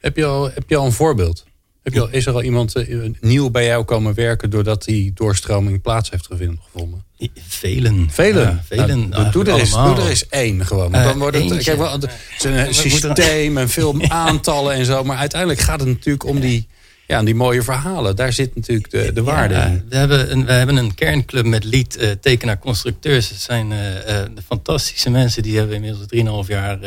Heb 0.00 0.16
je 0.16 0.24
al, 0.24 0.50
heb 0.50 0.64
je 0.68 0.76
al 0.76 0.86
een 0.86 0.92
voorbeeld? 0.92 1.44
Heb 1.82 1.92
je 1.92 2.00
al, 2.00 2.08
is 2.10 2.26
er 2.26 2.32
al 2.32 2.42
iemand 2.42 2.74
nieuw 3.20 3.50
bij 3.50 3.66
jou 3.66 3.84
komen 3.84 4.14
werken... 4.14 4.50
doordat 4.50 4.84
die 4.84 5.12
doorstroming 5.12 5.82
plaats 5.82 6.10
heeft 6.10 6.26
gevonden? 6.26 7.04
Velen. 7.48 8.10
Velen? 8.10 8.42
Ja, 8.42 8.62
velen 8.64 9.08
nou, 9.08 9.30
doe, 9.30 9.44
er 9.44 9.70
doe 9.70 10.02
er 10.02 10.08
eens 10.08 10.28
één 10.28 10.66
gewoon. 10.66 10.90
Want 10.90 11.04
dan 11.04 11.18
wordt 11.18 11.36
het, 11.36 11.62
kijk, 11.62 11.78
wel, 11.78 11.92
het 11.92 12.10
is 12.38 12.44
een 12.44 12.74
systeem 12.74 13.58
en 13.58 13.68
veel 13.68 14.02
aantallen 14.08 14.74
en 14.74 14.84
zo. 14.84 15.04
Maar 15.04 15.16
uiteindelijk 15.16 15.60
gaat 15.60 15.80
het 15.80 15.88
natuurlijk 15.88 16.24
om 16.24 16.40
die 16.40 16.68
ja, 17.06 17.18
en 17.18 17.24
die 17.24 17.34
mooie 17.34 17.62
verhalen, 17.62 18.16
daar 18.16 18.32
zit 18.32 18.54
natuurlijk 18.54 18.90
de, 18.90 19.12
de 19.12 19.22
waarde 19.22 19.54
ja, 19.54 19.64
in. 19.64 19.84
We 19.88 19.96
hebben, 19.96 20.32
een, 20.32 20.46
we 20.46 20.52
hebben 20.52 20.76
een 20.76 20.94
kernclub 20.94 21.44
met 21.44 21.64
lead 21.64 21.96
uh, 21.96 22.10
tekenaar 22.10 22.58
constructeurs. 22.58 23.28
Het 23.28 23.40
zijn 23.40 23.70
uh, 23.70 23.94
uh, 23.94 24.02
de 24.34 24.42
fantastische 24.46 25.10
mensen. 25.10 25.42
Die 25.42 25.56
hebben 25.58 25.74
inmiddels 25.74 26.44
3,5 26.46 26.48
jaar, 26.48 26.78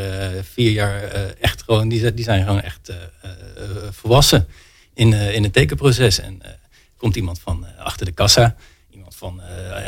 4 0.54 0.72
jaar 0.72 1.04
echt 1.40 1.64
gewoon... 1.64 1.90
Die, 1.90 2.14
die 2.14 2.24
zijn 2.24 2.46
gewoon 2.46 2.62
echt 2.62 2.92
volwassen 3.92 4.48
in, 4.94 5.14
in 5.14 5.44
het 5.44 5.54
tekenproces. 5.54 6.20
En 6.20 6.42
komt 6.98 7.16
iemand 7.16 7.40
van 7.40 7.66
achter 7.78 8.06
de 8.06 8.12
kassa. 8.12 8.56
Iemand 8.92 9.16
van 9.16 9.42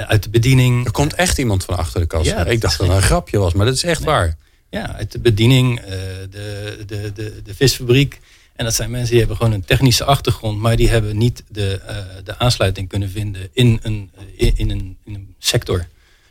uit 0.08 0.24
de 0.24 0.30
bediening. 0.30 0.86
Er 0.86 0.92
komt 0.92 1.14
echt 1.14 1.38
iemand 1.38 1.66
van 1.66 1.78
achter 1.78 2.00
de 2.00 2.08
kassa. 2.08 2.40
Ja, 2.40 2.46
Ik 2.46 2.62
dacht 2.62 2.78
dat 2.78 2.88
het 2.88 2.96
een 2.96 3.04
grapje 3.04 3.38
was, 3.38 3.54
maar 3.54 3.66
dat 3.66 3.76
is 3.76 3.84
echt 3.84 4.00
nee. 4.00 4.10
waar. 4.10 4.38
Ja, 4.70 4.96
uit 4.96 5.12
de 5.12 5.20
bediening, 5.20 5.82
de, 6.30 6.84
de, 6.86 7.12
de, 7.14 7.42
de 7.44 7.56
visfabriek... 7.56 8.20
En 8.62 8.68
dat 8.68 8.76
zijn 8.76 8.92
mensen 8.92 9.10
die 9.10 9.20
hebben 9.20 9.38
gewoon 9.38 9.52
een 9.52 9.66
technische 9.66 10.04
achtergrond, 10.04 10.60
maar 10.60 10.76
die 10.76 10.90
hebben 10.90 11.18
niet 11.18 11.44
de, 11.48 11.82
uh, 11.90 11.98
de 12.24 12.38
aansluiting 12.38 12.88
kunnen 12.88 13.10
vinden 13.10 13.50
in 13.54 13.80
een, 13.82 14.12
in, 14.36 14.54
in, 14.56 14.70
een, 14.70 14.98
in 15.04 15.14
een 15.14 15.36
sector 15.40 15.88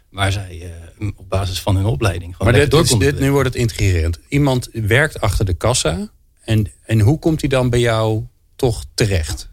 waar 0.08 0.32
zij 0.32 0.72
op 1.16 1.28
basis 1.28 1.60
van 1.60 1.76
hun 1.76 1.84
opleiding 1.84 2.36
gewoon 2.36 2.52
maar 2.52 2.68
dit, 2.68 2.98
dit, 3.00 3.20
nu 3.20 3.30
wordt 3.30 3.48
het 3.48 3.58
intrigerend. 3.58 4.18
Iemand 4.28 4.68
werkt 4.72 5.20
achter 5.20 5.44
de 5.44 5.54
kassa 5.54 6.10
en, 6.40 6.72
en 6.82 7.00
hoe 7.00 7.18
komt 7.18 7.40
hij 7.40 7.48
dan 7.48 7.70
bij 7.70 7.80
jou 7.80 8.24
toch 8.56 8.84
terecht? 8.94 9.48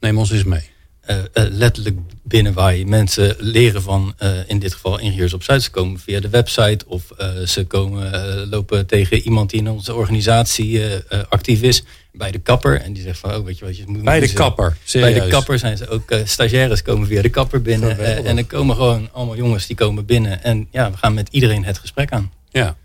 Neem 0.00 0.18
ons 0.18 0.30
eens 0.30 0.44
mee. 0.44 0.70
Uh, 1.10 1.16
letterlijk 1.32 1.96
binnen 2.22 2.52
waar 2.52 2.76
je 2.76 2.86
mensen 2.86 3.36
leren 3.38 3.82
van, 3.82 4.14
uh, 4.22 4.30
in 4.46 4.58
dit 4.58 4.72
geval 4.72 4.98
ingenieurs 4.98 5.32
op 5.32 5.42
Zuid. 5.42 5.62
Ze 5.62 5.70
komen 5.70 6.00
via 6.00 6.20
de 6.20 6.28
website 6.28 6.84
of 6.86 7.02
ze 7.46 7.64
komen, 7.66 8.48
lopen 8.48 8.86
tegen 8.86 9.18
iemand 9.18 9.50
die 9.50 9.60
in 9.60 9.68
onze 9.68 9.94
organisatie 9.94 10.82
actief 11.28 11.62
is 11.62 11.84
bij 12.12 12.30
de 12.30 12.38
kapper. 12.38 12.80
En 12.80 12.92
die 12.92 13.02
zegt 13.02 13.18
van, 13.18 13.34
oh 13.34 13.44
weet 13.44 13.58
je 13.58 13.64
wat 13.64 13.76
je 13.76 13.84
moet 13.86 14.02
Bij 14.02 14.20
de 14.20 14.32
kapper, 14.32 14.76
serieus? 14.84 15.12
Bij 15.12 15.20
de 15.24 15.28
kapper 15.28 15.58
zijn 15.58 15.76
ze 15.76 15.88
ook, 15.88 16.14
stagiaires 16.24 16.82
komen 16.82 17.06
via 17.06 17.22
de 17.22 17.28
kapper 17.28 17.62
binnen. 17.62 18.24
en 18.24 18.36
er 18.36 18.46
komen 18.46 18.76
gewoon 18.76 19.08
allemaal 19.12 19.36
jongens 19.36 19.66
die 19.66 19.76
komen 19.76 20.06
binnen. 20.06 20.42
En 20.42 20.68
ja, 20.70 20.90
we 20.90 20.96
gaan 20.96 21.14
met 21.14 21.28
iedereen 21.30 21.64
het 21.64 21.78
gesprek 21.78 22.12
aan. 22.12 22.32
Ja. 22.50 22.76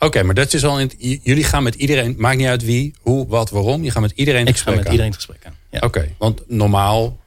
Oké, 0.00 0.22
maar 0.22 0.34
dat 0.34 0.54
is 0.54 0.64
al. 0.64 0.80
In, 0.80 1.20
jullie 1.22 1.44
gaan 1.44 1.62
met 1.62 1.74
iedereen, 1.74 2.14
maakt 2.18 2.36
niet 2.36 2.46
uit 2.46 2.64
wie, 2.64 2.94
hoe, 3.00 3.26
wat, 3.26 3.50
waarom. 3.50 3.84
Je 3.84 3.90
gaat 3.90 4.02
met 4.02 4.12
iedereen 4.14 4.46
het 4.46 4.52
gesprek 4.52 4.74
aan. 4.74 4.80
Ik 4.80 4.86
ga 4.86 4.90
met 4.90 5.00
iedereen 5.00 5.12
het 5.12 5.24
gesprek 5.24 5.46
aan. 5.46 5.54
Ja. 5.70 5.86
Oké, 5.86 6.14
want 6.18 6.42
normaal 6.48 7.18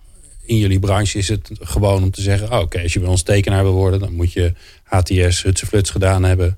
in 0.45 0.57
jullie 0.57 0.79
branche 0.79 1.17
is 1.17 1.27
het 1.27 1.49
gewoon 1.59 2.03
om 2.03 2.11
te 2.11 2.21
zeggen: 2.21 2.51
oh, 2.51 2.59
oké, 2.59 2.81
als 2.81 2.93
je 2.93 2.99
bij 2.99 3.09
ons 3.09 3.21
tekenaar 3.21 3.63
wil 3.63 3.73
worden, 3.73 3.99
dan 3.99 4.13
moet 4.13 4.33
je 4.33 4.53
HTS, 4.83 5.43
Hutsefluts 5.43 5.89
gedaan 5.89 6.23
hebben. 6.23 6.57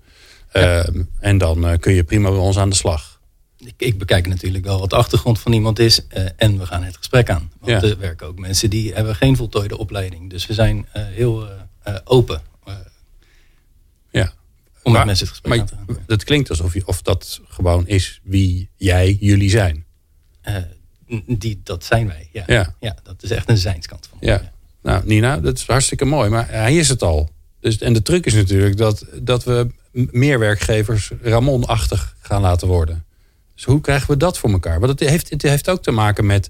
Ehm, 0.51 1.04
en 1.19 1.38
dan 1.38 1.71
uh, 1.71 1.78
kun 1.80 1.93
je 1.93 2.04
prima 2.04 2.30
bij 2.30 2.39
ons 2.39 2.58
aan 2.58 2.69
de 2.69 2.75
slag. 2.75 3.19
Ik, 3.58 3.73
ik, 3.78 3.97
bekijk 3.97 4.28
natuurlijk 4.28 4.65
wel 4.65 4.80
wat 4.80 4.89
de 4.89 4.95
achtergrond 4.95 5.39
van 5.39 5.54
iemand 5.54 5.80
is 5.80 5.99
uh, 6.17 6.25
en 6.36 6.58
we 6.60 6.65
gaan 6.65 6.84
het 6.84 6.97
gesprek 6.97 7.30
aan. 7.30 7.51
Want 7.60 7.82
ja. 7.82 7.89
er 7.89 7.97
werken 7.99 8.28
ook 8.28 8.39
mensen 8.39 8.69
die 8.69 8.93
hebben 8.93 9.15
geen 9.15 9.36
voltooide 9.36 9.78
opleiding. 9.78 10.30
Dus 10.30 10.45
we 10.45 10.54
zijn 10.54 10.78
uh, 10.78 11.04
heel 11.06 11.47
open 12.04 12.41
om 14.86 14.91
maar, 14.91 15.06
met 15.06 15.06
mensen 15.06 15.26
het 15.26 15.36
gesprek 15.36 15.60
aan 15.60 15.65
te 15.65 15.76
gaan. 15.76 16.06
Dat 16.06 16.24
klinkt 16.24 16.50
alsof 16.50 16.74
je, 16.74 16.88
of 16.88 17.02
dat 17.02 17.41
gewoon 17.48 17.88
is 17.88 18.21
wie 18.24 18.69
jij, 18.76 19.17
jullie 19.19 19.50
zijn. 19.50 19.86
Uh, 20.48 20.56
die, 21.28 21.62
dat 21.63 21.84
zijn 21.84 22.08
wij, 22.08 22.30
ja. 22.32 22.43
ja. 22.48 22.76
ja. 22.80 22.95
dat 23.04 23.24
is 23.24 23.32
echt 23.32 23.50
een 23.50 23.58
zijnskant 23.58 24.08
van. 24.10 24.17
Ja. 24.21 24.52
Nou, 24.82 25.06
Nina, 25.06 25.39
dat 25.39 25.58
is 25.58 25.65
hartstikke 25.65 26.06
mooi, 26.06 26.30
maar 26.30 26.50
hij 26.50 26.76
is 26.76 26.89
het 26.89 27.04
al. 27.04 27.30
Dus, 27.60 27.78
en 27.78 27.93
de 27.93 28.02
truc 28.02 28.26
is 28.26 28.34
natuurlijk 28.34 28.78
dat, 28.78 29.06
dat 29.21 29.43
we 29.43 29.67
meer 29.91 30.39
werkgevers 30.39 31.12
Ramon-achtig 31.21 32.15
gaan 32.19 32.41
laten 32.41 32.67
worden. 32.67 33.06
Dus 33.56 33.63
hoe 33.63 33.82
krijgen 33.82 34.10
we 34.10 34.17
dat 34.17 34.38
voor 34.38 34.52
elkaar? 34.52 34.80
Want 34.80 35.00
het 35.00 35.10
heeft, 35.10 35.30
het 35.30 35.41
heeft 35.41 35.69
ook 35.69 35.84
te 35.84 35.91
maken 35.91 36.26
met 36.26 36.50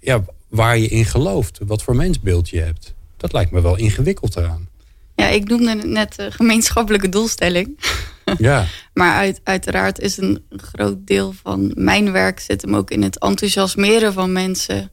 ja, 0.00 0.24
waar 0.48 0.78
je 0.78 0.88
in 0.88 1.04
gelooft. 1.04 1.58
Wat 1.62 1.82
voor 1.82 1.96
mensbeeld 1.96 2.48
je 2.48 2.60
hebt. 2.60 2.94
Dat 3.16 3.32
lijkt 3.32 3.50
me 3.50 3.60
wel 3.60 3.76
ingewikkeld 3.76 4.36
eraan. 4.36 4.68
Ja, 5.16 5.28
ik 5.28 5.48
noemde 5.48 5.74
net 5.74 6.16
de 6.16 6.30
gemeenschappelijke 6.30 7.08
doelstelling. 7.08 7.78
Ja. 8.38 8.66
maar 8.94 9.14
uit, 9.14 9.40
uiteraard 9.44 10.00
is 10.00 10.16
een 10.16 10.44
groot 10.50 11.06
deel 11.06 11.34
van 11.42 11.72
mijn 11.74 12.12
werk 12.12 12.40
zit 12.40 12.62
hem 12.62 12.76
ook 12.76 12.90
in 12.90 13.02
het 13.02 13.18
enthousiasmeren 13.18 14.12
van 14.12 14.32
mensen. 14.32 14.90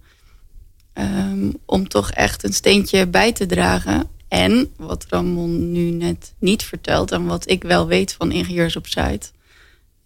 Ehm, 0.93 1.49
om 1.65 1.87
toch 1.87 2.11
echt 2.11 2.43
een 2.43 2.53
steentje 2.53 3.07
bij 3.07 3.31
te 3.31 3.45
dragen. 3.45 4.09
En 4.27 4.73
wat 4.77 5.05
Ramon 5.09 5.71
nu 5.71 5.89
net 5.89 6.33
niet 6.39 6.63
vertelt 6.63 7.11
en 7.11 7.25
wat 7.25 7.49
ik 7.49 7.63
wel 7.63 7.87
weet 7.87 8.13
van 8.13 8.31
ingenieurs 8.31 8.75
op 8.75 8.87
Zuid, 8.87 9.31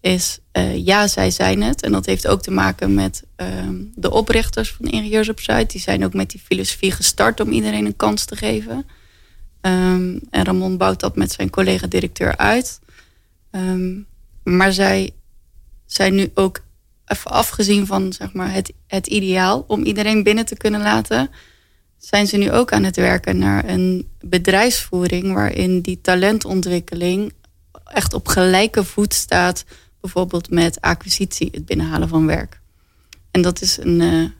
is 0.00 0.38
uh, 0.52 0.86
ja, 0.86 1.06
zij 1.06 1.30
zijn 1.30 1.62
het. 1.62 1.82
En 1.82 1.92
dat 1.92 2.06
heeft 2.06 2.26
ook 2.26 2.42
te 2.42 2.50
maken 2.50 2.94
met 2.94 3.22
ehm, 3.36 3.74
de 3.94 4.10
oprichters 4.10 4.72
van 4.72 4.86
ingenieurs 4.86 5.28
op 5.28 5.40
Zuid. 5.40 5.70
Die 5.70 5.80
zijn 5.80 6.04
ook 6.04 6.14
met 6.14 6.30
die 6.30 6.40
filosofie 6.44 6.92
gestart 6.92 7.40
om 7.40 7.50
iedereen 7.50 7.86
een 7.86 7.96
kans 7.96 8.24
te 8.24 8.36
geven. 8.36 8.86
Um, 9.62 10.20
en 10.30 10.44
Ramon 10.44 10.76
bouwt 10.76 11.00
dat 11.00 11.16
met 11.16 11.32
zijn 11.32 11.50
collega-directeur 11.50 12.36
uit. 12.36 12.80
Um, 13.50 14.06
maar 14.42 14.72
zij 14.72 15.10
zijn 15.86 16.14
nu 16.14 16.30
ook 16.34 16.60
even 17.04 17.30
afgezien 17.30 17.86
van 17.86 18.12
zeg 18.12 18.32
maar, 18.32 18.52
het, 18.52 18.72
het 18.86 19.06
ideaal 19.06 19.64
om 19.66 19.84
iedereen 19.84 20.22
binnen 20.22 20.44
te 20.44 20.56
kunnen 20.56 20.80
laten. 20.80 21.30
Zijn 21.96 22.26
ze 22.26 22.36
nu 22.36 22.52
ook 22.52 22.72
aan 22.72 22.84
het 22.84 22.96
werken 22.96 23.38
naar 23.38 23.68
een 23.68 24.08
bedrijfsvoering 24.20 25.32
waarin 25.32 25.80
die 25.80 26.00
talentontwikkeling 26.00 27.32
echt 27.84 28.14
op 28.14 28.28
gelijke 28.28 28.84
voet 28.84 29.14
staat, 29.14 29.64
bijvoorbeeld 30.00 30.50
met 30.50 30.80
acquisitie, 30.80 31.48
het 31.52 31.66
binnenhalen 31.66 32.08
van 32.08 32.26
werk. 32.26 32.60
En 33.30 33.42
dat 33.42 33.60
is 33.60 33.78
een, 33.78 34.00
uh, 34.00 34.30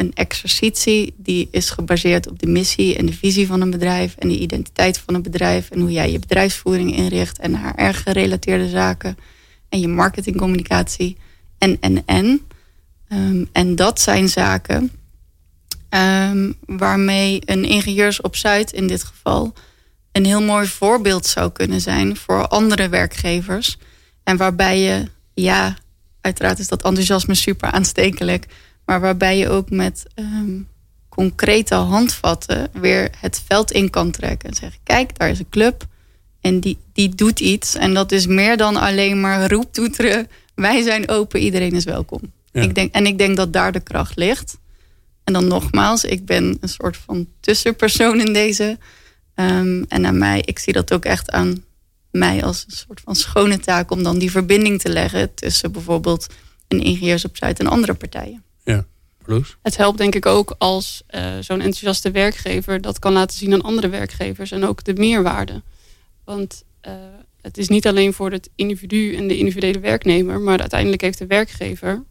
een 0.00 0.12
exercitie 0.14 1.14
die 1.16 1.48
is 1.50 1.70
gebaseerd 1.70 2.28
op 2.28 2.38
de 2.38 2.46
missie 2.46 2.96
en 2.96 3.06
de 3.06 3.12
visie 3.12 3.46
van 3.46 3.60
een 3.60 3.70
bedrijf 3.70 4.14
en 4.18 4.28
de 4.28 4.38
identiteit 4.38 4.98
van 4.98 5.14
een 5.14 5.22
bedrijf 5.22 5.70
en 5.70 5.80
hoe 5.80 5.92
jij 5.92 6.12
je 6.12 6.18
bedrijfsvoering 6.18 6.96
inricht 6.96 7.38
en 7.38 7.54
haar 7.54 7.74
erg 7.74 8.02
gerelateerde 8.02 8.68
zaken 8.68 9.16
en 9.68 9.80
je 9.80 9.88
marketingcommunicatie 9.88 11.16
en 11.58 11.76
en 11.80 12.02
en. 12.06 12.40
Um, 13.12 13.48
en 13.52 13.76
dat 13.76 14.00
zijn 14.00 14.28
zaken 14.28 14.90
um, 15.90 16.54
waarmee 16.66 17.42
een 17.44 17.64
ingenieurs 17.64 18.20
op 18.20 18.36
Zuid 18.36 18.72
in 18.72 18.86
dit 18.86 19.04
geval 19.04 19.52
een 20.12 20.24
heel 20.24 20.42
mooi 20.42 20.66
voorbeeld 20.66 21.26
zou 21.26 21.52
kunnen 21.52 21.80
zijn 21.80 22.16
voor 22.16 22.48
andere 22.48 22.88
werkgevers. 22.88 23.78
En 24.24 24.36
waarbij 24.36 24.80
je, 24.80 25.08
ja, 25.34 25.76
uiteraard 26.20 26.58
is 26.58 26.68
dat 26.68 26.82
enthousiasme 26.82 27.34
super 27.34 27.70
aanstekelijk. 27.70 28.46
Maar 28.90 29.00
waarbij 29.00 29.38
je 29.38 29.48
ook 29.48 29.70
met 29.70 30.06
um, 30.14 30.68
concrete 31.08 31.74
handvatten 31.74 32.68
weer 32.72 33.10
het 33.16 33.42
veld 33.46 33.70
in 33.70 33.90
kan 33.90 34.10
trekken. 34.10 34.48
En 34.48 34.54
zeggen, 34.54 34.80
kijk, 34.82 35.18
daar 35.18 35.30
is 35.30 35.38
een 35.38 35.48
club 35.48 35.86
en 36.40 36.60
die, 36.60 36.78
die 36.92 37.14
doet 37.14 37.40
iets. 37.40 37.74
En 37.74 37.94
dat 37.94 38.12
is 38.12 38.26
meer 38.26 38.56
dan 38.56 38.76
alleen 38.76 39.20
maar 39.20 39.50
roeptoeteren. 39.50 40.28
Wij 40.54 40.82
zijn 40.82 41.08
open, 41.08 41.40
iedereen 41.40 41.72
is 41.72 41.84
welkom. 41.84 42.20
Ik 42.52 42.74
denk, 42.74 42.94
en 42.94 43.06
ik 43.06 43.18
denk 43.18 43.36
dat 43.36 43.52
daar 43.52 43.72
de 43.72 43.80
kracht 43.80 44.16
ligt. 44.16 44.58
En 45.24 45.32
dan 45.32 45.46
nogmaals, 45.46 46.04
ik 46.04 46.24
ben 46.24 46.56
een 46.60 46.68
soort 46.68 46.96
van 46.96 47.28
tussenpersoon 47.40 48.20
in 48.20 48.32
deze. 48.32 48.78
Um, 49.34 49.84
en 49.88 50.06
aan 50.06 50.18
mij, 50.18 50.42
ik 50.44 50.58
zie 50.58 50.72
dat 50.72 50.92
ook 50.92 51.04
echt 51.04 51.30
aan 51.30 51.64
mij 52.10 52.44
als 52.44 52.64
een 52.66 52.76
soort 52.76 53.00
van 53.04 53.16
schone 53.16 53.58
taak 53.58 53.90
om 53.90 54.02
dan 54.02 54.18
die 54.18 54.30
verbinding 54.30 54.80
te 54.80 54.88
leggen 54.88 55.34
tussen 55.34 55.72
bijvoorbeeld 55.72 56.26
een 56.68 56.82
ingenieurs 56.82 57.24
op 57.24 57.36
Zuid 57.36 57.58
en 57.58 57.66
andere 57.66 57.94
partijen. 57.94 58.48
Ja. 58.70 58.84
Het 59.62 59.76
helpt 59.76 59.98
denk 59.98 60.14
ik 60.14 60.26
ook 60.26 60.54
als 60.58 61.02
uh, 61.10 61.22
zo'n 61.40 61.60
enthousiaste 61.60 62.10
werkgever 62.10 62.80
dat 62.80 62.98
kan 62.98 63.12
laten 63.12 63.38
zien 63.38 63.52
aan 63.52 63.62
andere 63.62 63.88
werkgevers 63.88 64.50
en 64.50 64.64
ook 64.64 64.84
de 64.84 64.94
meerwaarde. 64.94 65.62
Want 66.24 66.64
uh, 66.86 66.92
het 67.40 67.58
is 67.58 67.68
niet 67.68 67.86
alleen 67.86 68.12
voor 68.12 68.30
het 68.30 68.50
individu 68.54 69.16
en 69.16 69.28
de 69.28 69.38
individuele 69.38 69.78
werknemer, 69.78 70.40
maar 70.40 70.60
uiteindelijk 70.60 71.02
heeft 71.02 71.18
de 71.18 71.26
werkgever, 71.26 72.02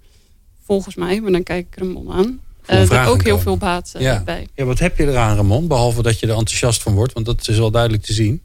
volgens 0.63 0.95
mij, 0.95 1.21
maar 1.21 1.31
dan 1.31 1.43
kijk 1.43 1.67
ik 1.67 1.79
Ramon 1.79 2.11
aan, 2.11 2.39
uh, 2.69 2.91
er 2.91 3.07
ook 3.07 3.23
heel 3.23 3.39
veel 3.39 3.57
baat 3.57 3.93
ja. 3.97 4.23
bij. 4.23 4.47
Ja, 4.55 4.65
wat 4.65 4.79
heb 4.79 4.97
je 4.97 5.07
eraan, 5.07 5.35
Ramon? 5.35 5.67
Behalve 5.67 6.01
dat 6.01 6.19
je 6.19 6.27
er 6.27 6.37
enthousiast 6.37 6.81
van 6.81 6.93
wordt, 6.93 7.13
want 7.13 7.25
dat 7.25 7.47
is 7.47 7.57
wel 7.57 7.71
duidelijk 7.71 8.03
te 8.03 8.13
zien. 8.13 8.41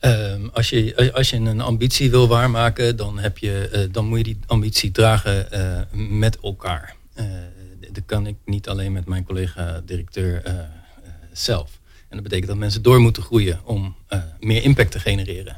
Um, 0.00 0.50
als, 0.52 0.68
je, 0.70 1.12
als 1.14 1.30
je 1.30 1.36
een 1.36 1.60
ambitie 1.60 2.10
wil 2.10 2.28
waarmaken, 2.28 2.96
dan, 2.96 3.18
heb 3.18 3.38
je, 3.38 3.70
uh, 3.72 3.92
dan 3.92 4.06
moet 4.06 4.18
je 4.18 4.24
die 4.24 4.38
ambitie 4.46 4.90
dragen 4.90 5.48
uh, 5.52 5.80
met 6.18 6.38
elkaar. 6.40 6.96
Uh, 7.14 7.24
dat 7.92 8.02
kan 8.06 8.26
ik 8.26 8.36
niet 8.44 8.68
alleen 8.68 8.92
met 8.92 9.06
mijn 9.06 9.24
collega-directeur 9.24 10.42
zelf. 11.32 11.78
En 12.08 12.16
dat 12.16 12.22
betekent 12.22 12.48
dat 12.48 12.56
mensen 12.56 12.82
door 12.82 13.00
moeten 13.00 13.22
groeien 13.22 13.60
om 13.64 13.94
meer 14.40 14.62
impact 14.62 14.90
te 14.90 15.00
genereren. 15.00 15.56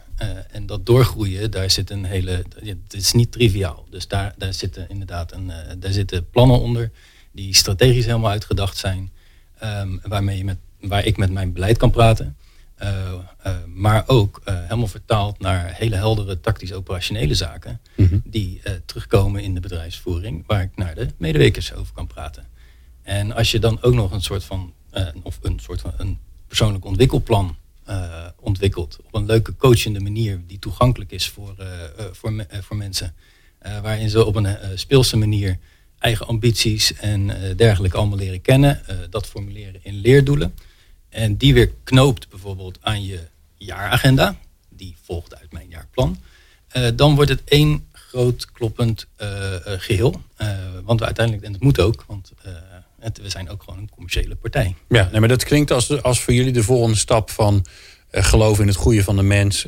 en 0.50 0.66
dat 0.66 0.86
doorgroeien, 0.86 1.50
daar 1.50 1.70
zit 1.70 1.90
een 1.90 2.04
hele. 2.04 2.44
Het 2.64 2.94
is 2.94 3.12
niet 3.12 3.32
triviaal. 3.32 3.86
Dus 3.90 4.08
daar, 4.08 4.34
daar, 4.36 4.54
zitten 4.54 4.88
inderdaad 4.88 5.32
een, 5.32 5.52
daar 5.78 5.92
zitten 5.92 6.30
plannen 6.30 6.60
onder 6.60 6.90
die 7.32 7.54
strategisch 7.54 8.06
helemaal 8.06 8.30
uitgedacht 8.30 8.76
zijn. 8.76 9.10
Um, 9.64 10.00
waarmee 10.02 10.36
je 10.36 10.44
met, 10.44 10.58
waar 10.80 11.04
ik 11.04 11.16
met 11.16 11.30
mijn 11.30 11.52
beleid 11.52 11.76
kan 11.76 11.90
praten. 11.90 12.36
Uh, 12.82 13.12
uh, 13.46 13.52
maar 13.66 14.04
ook 14.06 14.40
uh, 14.44 14.60
helemaal 14.62 14.86
vertaald 14.86 15.38
naar 15.38 15.74
hele 15.74 15.96
heldere 15.96 16.40
tactisch-operationele 16.40 17.34
zaken. 17.34 17.80
Mhm. 17.94 18.18
Die 18.24 18.60
terugkomen 18.84 19.42
in 19.42 19.54
de 19.54 19.60
bedrijfsvoering, 19.60 20.44
waar 20.46 20.62
ik 20.62 20.70
naar 20.76 20.94
de 20.94 21.08
medewerkers 21.16 21.72
over 21.74 21.94
kan 21.94 22.06
praten. 22.06 22.46
En 23.02 23.32
als 23.32 23.50
je 23.50 23.58
dan 23.58 23.82
ook 23.82 23.94
nog 23.94 24.12
een 24.12 24.22
soort 24.22 24.44
van, 24.44 24.72
of 25.22 25.38
een 25.42 25.58
soort 25.58 25.80
van 25.80 25.92
een 25.96 26.18
persoonlijk 26.46 26.84
ontwikkelplan 26.84 27.56
ontwikkelt. 28.36 28.98
Op 29.06 29.14
een 29.14 29.26
leuke 29.26 29.56
coachende 29.56 30.00
manier 30.00 30.40
die 30.46 30.58
toegankelijk 30.58 31.10
is 31.10 31.28
voor, 31.28 31.54
voor, 32.12 32.46
voor 32.60 32.76
mensen. 32.76 33.14
waarin 33.82 34.10
ze 34.10 34.24
op 34.24 34.36
een 34.36 34.56
speelse 34.74 35.16
manier 35.16 35.58
eigen 35.98 36.26
ambities 36.26 36.94
en 36.94 37.26
dergelijke 37.56 37.96
allemaal 37.96 38.18
leren 38.18 38.40
kennen. 38.40 38.82
dat 39.10 39.26
formuleren 39.26 39.80
in 39.82 39.94
leerdoelen. 39.94 40.54
En 41.10 41.36
die 41.36 41.54
weer 41.54 41.72
knoopt 41.84 42.28
bijvoorbeeld 42.28 42.78
aan 42.80 43.04
je 43.04 43.20
jaaragenda. 43.54 44.36
Die 44.68 44.96
volgt 45.02 45.36
uit 45.36 45.52
mijn 45.52 45.68
jaarplan. 45.68 46.18
Uh, 46.76 46.88
dan 46.94 47.14
wordt 47.14 47.30
het 47.30 47.44
één 47.44 47.88
groot 47.92 48.52
kloppend 48.52 49.06
uh, 49.22 49.28
geheel. 49.64 50.22
Uh, 50.38 50.48
want 50.84 51.00
we 51.00 51.06
uiteindelijk, 51.06 51.46
en 51.46 51.52
dat 51.52 51.60
moet 51.60 51.80
ook, 51.80 52.04
want 52.06 52.32
Het, 52.98 53.20
we 53.20 53.28
zijn 53.28 53.50
ook 53.50 53.62
gewoon 53.62 53.78
een 53.78 53.90
commerciële 53.90 54.34
partij. 54.34 54.74
Ja, 54.88 55.08
nee, 55.10 55.20
maar 55.20 55.28
dat 55.28 55.44
klinkt 55.44 55.70
als, 55.70 56.02
als 56.02 56.20
voor 56.20 56.34
jullie 56.34 56.52
de 56.52 56.62
volgende 56.62 56.96
stap 56.96 57.30
van 57.30 57.64
geloof 58.10 58.60
in 58.60 58.66
het 58.66 58.76
goede 58.76 59.04
van 59.04 59.16
de 59.16 59.22
mens, 59.22 59.66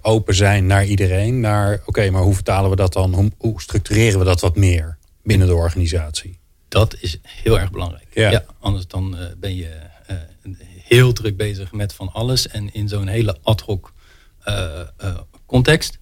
open 0.00 0.34
zijn 0.34 0.66
naar 0.66 0.84
iedereen, 0.84 1.40
naar 1.40 1.82
oké, 1.86 2.10
maar 2.10 2.22
hoe 2.22 2.34
vertalen 2.34 2.70
we 2.70 2.76
dat 2.76 2.92
dan? 2.92 3.14
Hoe, 3.14 3.30
hoe, 3.38 3.60
structureren 3.60 4.18
we 4.18 4.24
dat 4.24 4.40
wat 4.40 4.56
meer 4.56 4.98
binnen 5.22 5.46
de 5.46 5.54
organisatie? 5.54 6.38
Dat 6.68 6.96
is 7.00 7.18
heel 7.22 7.60
erg 7.60 7.70
belangrijk. 7.70 8.06
Ja. 8.12 8.30
ja 8.30 8.44
anders 8.60 8.86
dan 8.86 9.16
ben 9.38 9.56
je 9.56 9.70
heel 10.82 11.12
druk 11.12 11.36
bezig 11.36 11.72
met 11.72 11.92
van 11.92 12.12
alles 12.12 12.48
en 12.48 12.72
in 12.72 12.88
zo'n 12.88 13.08
hele 13.08 13.38
ad 13.42 13.60
hoc 13.60 13.92
context 15.46 15.98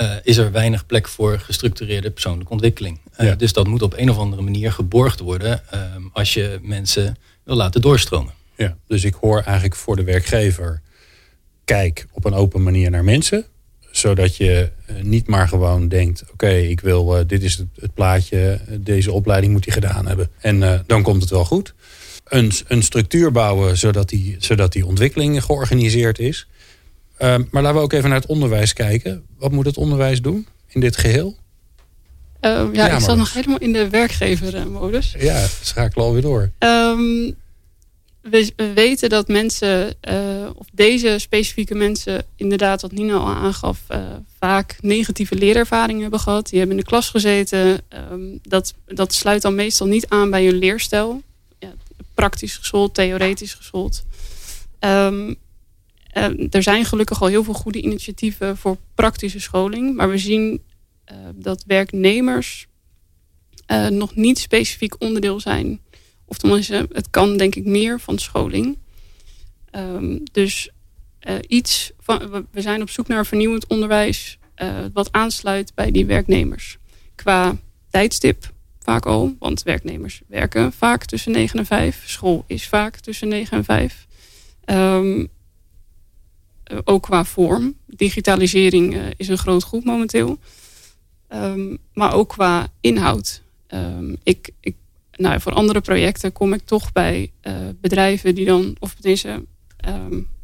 uh, 0.00 0.12
is 0.22 0.36
er 0.36 0.52
weinig 0.52 0.86
plek 0.86 1.08
voor 1.08 1.38
gestructureerde 1.38 2.10
persoonlijke 2.10 2.52
ontwikkeling. 2.52 3.00
Dus 3.36 3.52
dat 3.52 3.66
moet 3.66 3.82
op 3.82 3.94
een 3.96 4.10
of 4.10 4.18
andere 4.18 4.42
manier 4.42 4.72
geborgd 4.72 5.20
worden 5.20 5.62
uh, 5.74 5.80
als 6.12 6.34
je 6.34 6.58
mensen 6.62 7.16
wil 7.44 7.56
laten 7.56 7.80
doorstromen. 7.80 8.32
Ja, 8.56 8.76
dus 8.86 9.04
ik 9.04 9.14
hoor 9.14 9.40
eigenlijk 9.40 9.76
voor 9.76 9.96
de 9.96 10.04
werkgever, 10.04 10.80
kijk 11.64 12.06
op 12.12 12.24
een 12.24 12.34
open 12.34 12.62
manier 12.62 12.90
naar 12.90 13.04
mensen. 13.04 13.44
Zodat 13.90 14.36
je 14.36 14.70
eh, 14.86 15.02
niet 15.02 15.26
maar 15.26 15.48
gewoon 15.48 15.88
denkt, 15.88 16.24
oké, 16.32 16.50
ik 16.50 16.80
wil, 16.80 17.26
dit 17.26 17.42
is 17.42 17.56
het, 17.56 17.66
het, 17.80 17.94
plaatje, 17.94 18.60
deze 18.80 19.12
opleiding 19.12 19.52
moet 19.52 19.64
hij 19.64 19.74
gedaan 19.74 20.06
hebben. 20.06 20.30
En 20.40 20.84
dan 20.86 21.02
komt 21.02 21.20
het 21.20 21.30
wel 21.30 21.44
goed. 21.44 21.74
Een, 22.32 22.52
een 22.66 22.82
structuur 22.82 23.32
bouwen 23.32 23.78
zodat 23.78 24.08
die, 24.08 24.36
zodat 24.38 24.72
die 24.72 24.86
ontwikkeling 24.86 25.44
georganiseerd 25.44 26.18
is. 26.18 26.46
Ehm, 27.16 27.42
maar 27.50 27.62
laten 27.62 27.78
we 27.78 27.84
ook 27.84 27.92
even 27.92 28.08
naar 28.08 28.20
het 28.20 28.28
onderwijs 28.28 28.72
kijken. 28.72 29.24
Wat 29.38 29.52
moet 29.52 29.66
het 29.66 29.76
onderwijs 29.76 30.22
doen 30.22 30.46
in 30.68 30.80
dit 30.80 30.96
geheel? 30.96 31.36
Uh, 32.40 32.68
ja, 32.72 32.88
ik 32.88 33.00
zat 33.00 33.16
nog 33.16 33.32
helemaal 33.32 33.58
in 33.58 33.72
de 33.72 33.88
werkgevermodus. 33.88 35.14
Ja, 35.18 35.46
schakelen 35.62 36.06
alweer 36.06 36.22
door. 36.22 36.50
Um, 36.58 37.36
we, 38.20 38.52
we, 38.56 38.72
weten 38.74 39.08
dat 39.08 39.28
mensen, 39.28 39.94
uh, 40.08 40.50
of 40.54 40.66
deze 40.72 41.18
specifieke 41.18 41.74
mensen, 41.74 42.24
inderdaad, 42.36 42.82
wat 42.82 42.92
Nina 42.92 43.14
al 43.14 43.26
aangaf, 43.26 43.78
uh, 43.90 43.98
vaak 44.38 44.76
negatieve 44.80 45.34
leerervaringen 45.34 46.02
hebben 46.02 46.20
gehad. 46.20 46.48
Die 46.48 46.58
hebben 46.58 46.76
in 46.76 46.82
de 46.82 46.88
klas 46.88 47.08
gezeten. 47.08 47.80
Um, 48.10 48.38
dat, 48.42 48.74
dat 48.86 49.14
sluit 49.14 49.42
dan 49.42 49.54
meestal 49.54 49.86
niet 49.86 50.08
aan 50.08 50.30
bij 50.30 50.44
hun 50.44 50.58
leerstijl. 50.58 51.22
Praktisch 52.14 52.56
geschoold, 52.56 52.94
theoretisch 52.94 53.54
geschoold. 53.54 54.02
Um, 54.80 55.36
uh, 56.16 56.54
er 56.54 56.62
zijn 56.62 56.84
gelukkig 56.84 57.22
al 57.22 57.28
heel 57.28 57.44
veel 57.44 57.54
goede 57.54 57.80
initiatieven 57.80 58.56
voor 58.56 58.76
praktische 58.94 59.40
scholing. 59.40 59.96
Maar 59.96 60.10
we 60.10 60.18
zien 60.18 60.62
uh, 61.12 61.16
dat 61.34 61.64
werknemers 61.66 62.66
uh, 63.66 63.88
nog 63.88 64.14
niet 64.14 64.38
specifiek 64.38 64.94
onderdeel 64.98 65.40
zijn. 65.40 65.80
Of 66.24 66.38
tenminste, 66.38 66.88
het 66.92 67.10
kan 67.10 67.36
denk 67.36 67.54
ik 67.54 67.64
meer 67.64 68.00
van 68.00 68.18
scholing. 68.18 68.78
Dus 70.32 70.70
iets 71.46 71.92
van, 71.98 72.46
we 72.50 72.60
zijn 72.60 72.82
op 72.82 72.90
zoek 72.90 73.08
naar 73.08 73.26
vernieuwend 73.26 73.66
onderwijs 73.66 74.38
wat 74.92 75.12
aansluit 75.12 75.74
bij 75.74 75.90
die 75.90 76.06
werknemers. 76.06 76.78
Qua 77.14 77.56
tijdstip 77.90 78.51
vaak 78.82 79.06
al, 79.06 79.36
want 79.38 79.62
werknemers 79.62 80.22
werken 80.26 80.72
vaak 80.72 81.04
tussen 81.04 81.32
9 81.32 81.58
en 81.58 81.66
5. 81.66 82.02
School 82.06 82.44
is 82.46 82.68
vaak 82.68 82.96
tussen 82.96 83.28
9 83.28 83.56
en 83.56 83.64
5. 83.64 84.06
Um, 84.64 85.28
eh, 86.64 86.78
ook 86.84 87.02
qua 87.02 87.24
vorm. 87.24 87.74
Digitalisering 87.86 88.94
uh, 88.94 89.02
is 89.16 89.28
een 89.28 89.38
groot 89.38 89.62
goed 89.62 89.84
momenteel. 89.84 90.38
Um, 91.28 91.78
maar 91.92 92.14
ook 92.14 92.28
qua 92.28 92.68
inhoud. 92.80 93.42
Um, 93.68 94.16
ik, 94.22 94.50
ik, 94.60 94.76
nou, 95.12 95.40
voor 95.40 95.52
andere 95.52 95.80
projecten 95.80 96.32
kom 96.32 96.52
ik 96.52 96.62
toch 96.64 96.92
bij 96.92 97.30
uh, 97.42 97.54
bedrijven 97.80 98.34
die 98.34 98.46
dan, 98.46 98.76
of 98.78 98.94
tenminste, 98.94 99.44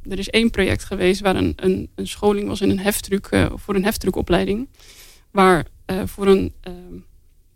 er 0.09 0.19
is 0.19 0.29
één 0.29 0.51
project 0.51 0.85
geweest 0.85 1.21
waar 1.21 1.37
een, 1.37 1.53
een, 1.57 1.89
een 1.95 2.09
scholing 2.09 2.49
was 2.49 2.61
in 2.61 2.71
een 2.71 2.79
heftruck, 2.79 3.31
uh, 3.31 3.47
voor 3.55 3.75
een 3.75 3.85
heftruckopleiding. 3.85 4.69
Waar 5.31 5.67
voor 6.07 6.27
een, 6.27 6.53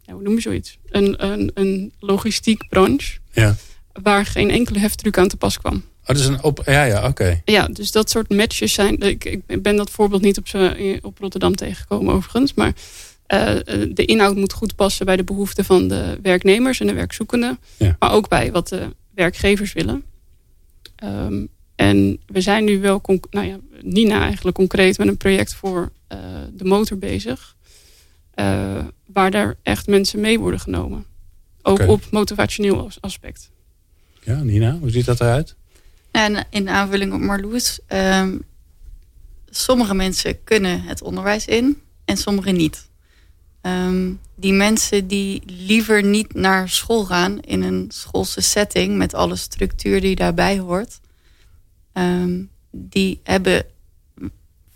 ja, 0.02 0.12
hoe 0.12 0.22
noem 0.22 0.34
je 0.34 0.40
zoiets? 0.40 0.78
Een, 0.86 1.24
een, 1.26 1.50
een 1.54 1.92
logistiek 1.98 2.68
branche. 2.68 3.18
Ja. 3.32 3.56
Waar 4.02 4.26
geen 4.26 4.50
enkele 4.50 4.78
heftruck 4.78 5.18
aan 5.18 5.28
te 5.28 5.36
pas 5.36 5.58
kwam. 5.58 5.84
Oh, 6.06 6.16
dus 6.16 6.26
een 6.26 6.42
op. 6.42 6.62
Ja, 6.64 6.84
ja, 6.84 7.08
oké. 7.08 7.40
Ja, 7.44 7.66
dus 7.66 7.90
dat 7.90 8.10
soort 8.10 8.30
matches 8.30 8.72
zijn. 8.72 9.00
Ik, 9.00 9.24
ik 9.24 9.62
ben 9.62 9.76
dat 9.76 9.90
voorbeeld 9.90 10.22
niet 10.22 10.38
op, 10.38 10.46
op 11.02 11.18
Rotterdam 11.18 11.56
tegengekomen, 11.56 12.14
overigens. 12.14 12.54
Maar 12.54 12.72
uh, 13.34 13.54
de 13.94 14.04
inhoud 14.04 14.36
moet 14.36 14.52
goed 14.52 14.76
passen 14.76 15.06
bij 15.06 15.16
de 15.16 15.24
behoeften 15.24 15.64
van 15.64 15.88
de 15.88 16.18
werknemers 16.22 16.80
en 16.80 16.86
de 16.86 16.92
werkzoekenden. 16.92 17.58
Ja. 17.76 17.96
Maar 17.98 18.12
ook 18.12 18.28
bij 18.28 18.52
wat 18.52 18.68
de 18.68 18.88
werkgevers 19.14 19.72
willen. 19.72 20.04
Um, 21.04 21.48
en 21.74 22.20
we 22.26 22.40
zijn 22.40 22.64
nu 22.64 22.80
wel, 22.80 23.02
nou 23.30 23.46
ja, 23.46 23.58
Nina 23.80 24.22
eigenlijk 24.22 24.56
concreet 24.56 24.98
met 24.98 25.08
een 25.08 25.16
project 25.16 25.54
voor 25.54 25.92
uh, 26.12 26.18
de 26.52 26.64
motor 26.64 26.98
bezig. 26.98 27.56
Uh, 28.34 28.84
waar 29.06 29.30
daar 29.30 29.54
echt 29.62 29.86
mensen 29.86 30.20
mee 30.20 30.38
worden 30.38 30.60
genomen. 30.60 31.06
Ook 31.62 31.74
okay. 31.74 31.86
op 31.86 32.10
motivationeel 32.10 32.90
aspect. 33.00 33.50
Ja, 34.20 34.42
Nina, 34.42 34.78
hoe 34.78 34.90
ziet 34.90 35.04
dat 35.04 35.20
eruit? 35.20 35.56
En 36.10 36.46
in 36.50 36.68
aanvulling 36.68 37.12
op 37.12 37.20
Marloes, 37.20 37.80
um, 37.88 38.42
sommige 39.50 39.94
mensen 39.94 40.44
kunnen 40.44 40.82
het 40.82 41.02
onderwijs 41.02 41.46
in 41.46 41.82
en 42.04 42.16
sommige 42.16 42.50
niet. 42.50 42.90
Um, 43.62 44.20
die 44.34 44.52
mensen 44.52 45.06
die 45.06 45.42
liever 45.46 46.04
niet 46.04 46.34
naar 46.34 46.68
school 46.68 47.04
gaan 47.04 47.40
in 47.40 47.62
een 47.62 47.86
schoolse 47.88 48.40
setting 48.40 48.96
met 48.96 49.14
alle 49.14 49.36
structuur 49.36 50.00
die 50.00 50.16
daarbij 50.16 50.58
hoort, 50.58 51.00
um, 51.92 52.50
die 52.70 53.20
hebben 53.22 53.64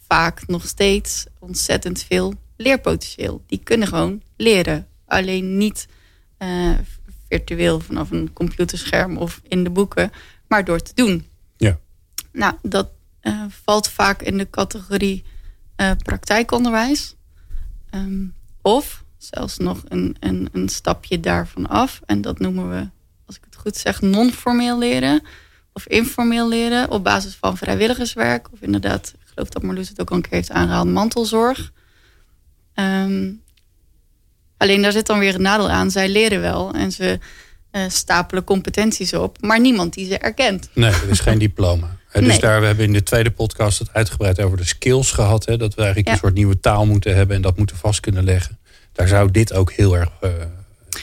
vaak 0.09 0.47
nog 0.47 0.67
steeds 0.67 1.27
ontzettend 1.39 2.03
veel 2.03 2.35
leerpotentieel. 2.57 3.43
Die 3.47 3.61
kunnen 3.63 3.89
gewoon 3.89 4.23
leren, 4.37 4.87
alleen 5.07 5.57
niet 5.57 5.89
uh, 6.39 6.71
virtueel 7.29 7.81
vanaf 7.81 8.11
een 8.11 8.33
computerscherm 8.33 9.17
of 9.17 9.41
in 9.49 9.65
de 9.65 9.71
boeken, 9.71 10.11
maar 10.49 10.65
door 10.65 10.81
te 10.81 10.95
doen. 10.95 11.27
Ja. 11.57 11.79
Nou, 12.33 12.55
dat 12.63 12.89
uh, 13.23 13.45
valt 13.65 13.89
vaak 13.89 14.23
in 14.23 14.39
de 14.39 14.51
categorie 14.51 15.25
uh, 15.77 15.91
praktijkonderwijs. 16.03 17.15
Um, 17.91 18.35
of 18.63 19.05
zelfs 19.19 19.59
nog 19.59 19.83
een, 19.89 20.17
een, 20.21 20.49
een 20.53 20.69
stapje 20.69 21.21
daarvan 21.21 21.69
af. 21.69 22.01
En 22.07 22.21
dat 22.21 22.39
noemen 22.39 22.71
we, 22.71 22.89
als 23.27 23.37
ik 23.37 23.43
het 23.45 23.57
goed 23.57 23.77
zeg, 23.77 24.01
non-formeel 24.01 24.79
leren. 24.79 25.23
Of 25.73 25.87
informeel 25.87 26.49
leren 26.49 26.91
op 26.91 27.05
basis 27.05 27.35
van 27.35 27.57
vrijwilligerswerk. 27.57 28.53
Of 28.53 28.61
inderdaad, 28.61 29.15
ik 29.21 29.27
geloof 29.27 29.49
dat 29.49 29.63
Marloes 29.63 29.89
het 29.89 30.01
ook 30.01 30.11
al 30.11 30.17
een 30.17 30.23
keer 30.23 30.33
heeft 30.33 30.51
aangehaald, 30.51 30.89
mantelzorg. 30.89 31.73
Um, 32.77 33.43
alleen 34.57 34.83
daar 34.83 34.93
zit 34.93 35.07
dan 35.07 35.19
weer 35.19 35.35
een 35.35 35.43
nadeel 35.43 35.71
aan. 35.71 35.91
Zij 35.91 36.09
leren 36.09 36.41
wel 36.41 36.75
en 36.75 36.93
ze 36.93 37.19
uh, 37.73 37.83
stapelen 37.89 38.45
competenties 38.45 39.15
op, 39.15 39.43
maar 39.43 39.61
niemand 39.61 39.95
die 39.95 40.07
ze 40.07 40.19
erkent. 40.19 40.69
Nee, 40.73 40.91
er 40.91 41.09
is 41.09 41.21
geen 41.21 41.39
diploma. 41.49 41.97
dus 42.13 42.23
nee. 42.27 42.41
daar, 42.41 42.61
we 42.61 42.67
hebben 42.67 42.85
in 42.85 42.93
de 42.93 43.03
tweede 43.03 43.31
podcast 43.31 43.79
het 43.79 43.93
uitgebreid 43.93 44.41
over 44.41 44.57
de 44.57 44.65
skills 44.65 45.13
gehad. 45.13 45.47
Hè, 45.47 45.57
dat 45.57 45.75
we 45.75 45.79
eigenlijk 45.79 46.09
ja. 46.09 46.13
een 46.13 46.21
soort 46.21 46.35
nieuwe 46.35 46.61
taal 46.61 46.87
moeten 46.87 47.15
hebben 47.15 47.37
en 47.37 47.43
dat 47.43 47.57
moeten 47.57 47.77
vast 47.77 48.01
kunnen 48.01 48.25
leggen. 48.25 48.59
Daar 48.93 49.09
zou 49.09 49.31
dit 49.31 49.53
ook 49.53 49.73
heel 49.73 49.97
erg 49.97 50.11
uh, 50.21 50.31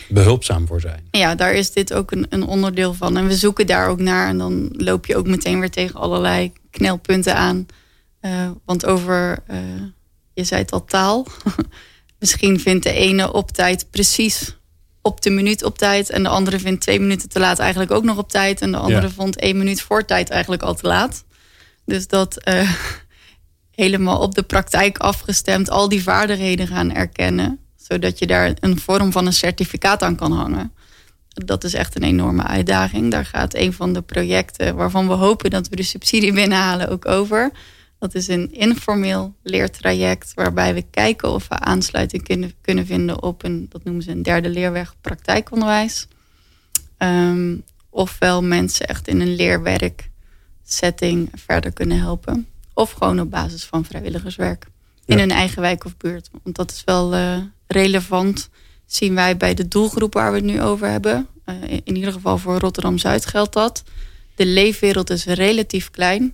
behulpzaam 0.09 0.67
voor 0.67 0.81
zijn. 0.81 1.07
Ja, 1.11 1.35
daar 1.35 1.53
is 1.53 1.71
dit 1.71 1.93
ook 1.93 2.11
een, 2.11 2.25
een, 2.29 2.43
onderdeel 2.43 2.93
van. 2.93 3.17
En 3.17 3.27
we 3.27 3.35
zoeken 3.35 3.67
daar 3.67 3.87
ook 3.87 3.99
naar. 3.99 4.27
En 4.27 4.37
dan 4.37 4.69
loop 4.77 5.05
je 5.05 5.15
ook 5.15 5.27
meteen 5.27 5.59
weer 5.59 5.71
tegen 5.71 5.99
allerlei 5.99 6.53
knelpunten 6.71 7.35
aan. 7.35 7.65
Uh, 8.21 8.49
want 8.65 8.85
over, 8.85 9.43
je 10.33 10.43
zei 10.43 10.61
het 10.61 10.71
al, 10.71 10.85
taal. 10.85 11.27
Misschien 12.19 12.59
vindt 12.59 12.83
de 12.83 12.93
ene 12.93 13.33
op 13.33 13.51
tijd 13.51 13.87
precies 13.91 14.57
op 15.01 15.21
de 15.21 15.29
minuut 15.29 15.63
op 15.63 15.77
tijd. 15.77 16.09
En 16.09 16.23
de 16.23 16.29
andere 16.29 16.59
vindt 16.59 16.81
twee 16.81 16.99
minuten 16.99 17.29
te 17.29 17.39
laat 17.39 17.59
eigenlijk 17.59 17.91
ook 17.91 18.03
nog 18.03 18.17
op 18.17 18.29
tijd. 18.29 18.61
En 18.61 18.71
de 18.71 18.77
andere 18.77 19.07
ja. 19.07 19.13
vond 19.13 19.39
één 19.39 19.57
minuut 19.57 19.81
voor 19.81 20.05
tijd 20.05 20.29
eigenlijk 20.29 20.61
al 20.61 20.75
te 20.75 20.87
laat. 20.87 21.23
Dus 21.85 22.07
dat 22.07 22.47
uh, 22.47 22.71
helemaal 23.81 24.19
op 24.19 24.35
de 24.35 24.43
praktijk 24.43 24.97
afgestemd 24.97 25.69
al 25.69 25.89
die 25.89 26.03
vaardigheden 26.03 26.67
gaan 26.67 26.93
erkennen. 26.93 27.59
Zodat 27.75 28.19
je 28.19 28.27
daar 28.27 28.53
een 28.59 28.79
vorm 28.79 29.11
van 29.11 29.25
een 29.25 29.33
certificaat 29.33 30.03
aan 30.03 30.15
kan 30.15 30.31
hangen. 30.31 30.73
Dat 31.27 31.63
is 31.63 31.73
echt 31.73 31.95
een 31.95 32.03
enorme 32.03 32.43
uitdaging. 32.43 33.11
Daar 33.11 33.25
gaat 33.25 33.55
een 33.55 33.73
van 33.73 33.93
de 33.93 34.01
projecten 34.01 34.75
waarvan 34.75 35.07
we 35.07 35.13
hopen 35.13 35.49
dat 35.49 35.67
we 35.67 35.75
de 35.75 35.83
subsidie 35.83 36.33
binnenhalen 36.33 36.89
ook 36.89 37.05
over. 37.05 37.51
Dat 38.03 38.15
is 38.15 38.27
een 38.27 38.53
informeel 38.53 39.35
leertraject 39.43 40.33
waarbij 40.33 40.73
we 40.73 40.85
kijken 40.91 41.29
of 41.29 41.47
we 41.47 41.59
aansluiting 41.59 42.23
kunnen, 42.23 42.53
kunnen 42.61 42.85
vinden 42.85 43.21
op 43.21 43.43
een, 43.43 43.65
dat 43.69 43.83
noemen 43.83 44.03
ze 44.03 44.11
een 44.11 44.23
derde 44.23 44.49
leerweg 44.49 44.95
praktijkonderwijs. 45.01 46.07
Um, 46.97 47.63
ofwel 47.89 48.43
mensen 48.43 48.87
echt 48.87 49.07
in 49.07 49.21
een 49.21 49.35
leerwerksetting 49.35 51.29
verder 51.33 51.71
kunnen 51.71 51.99
helpen. 51.99 52.47
Of 52.73 52.91
gewoon 52.91 53.19
op 53.19 53.31
basis 53.31 53.63
van 53.63 53.85
vrijwilligerswerk. 53.85 54.67
In 55.05 55.15
ja. 55.15 55.21
hun 55.21 55.31
eigen 55.31 55.61
wijk 55.61 55.85
of 55.85 55.97
buurt. 55.97 56.29
Want 56.43 56.55
dat 56.55 56.71
is 56.71 56.81
wel 56.85 57.13
uh, 57.13 57.37
relevant, 57.67 58.49
zien 58.85 59.15
wij 59.15 59.37
bij 59.37 59.53
de 59.53 59.67
doelgroep 59.67 60.13
waar 60.13 60.31
we 60.31 60.37
het 60.37 60.45
nu 60.45 60.61
over 60.61 60.87
hebben. 60.87 61.27
Uh, 61.45 61.55
in 61.83 61.95
ieder 61.95 62.13
geval 62.13 62.37
voor 62.37 62.59
Rotterdam-Zuid 62.59 63.25
geldt 63.25 63.53
dat. 63.53 63.83
De 64.35 64.45
leefwereld 64.45 65.09
is 65.09 65.25
relatief 65.25 65.89
klein. 65.89 66.33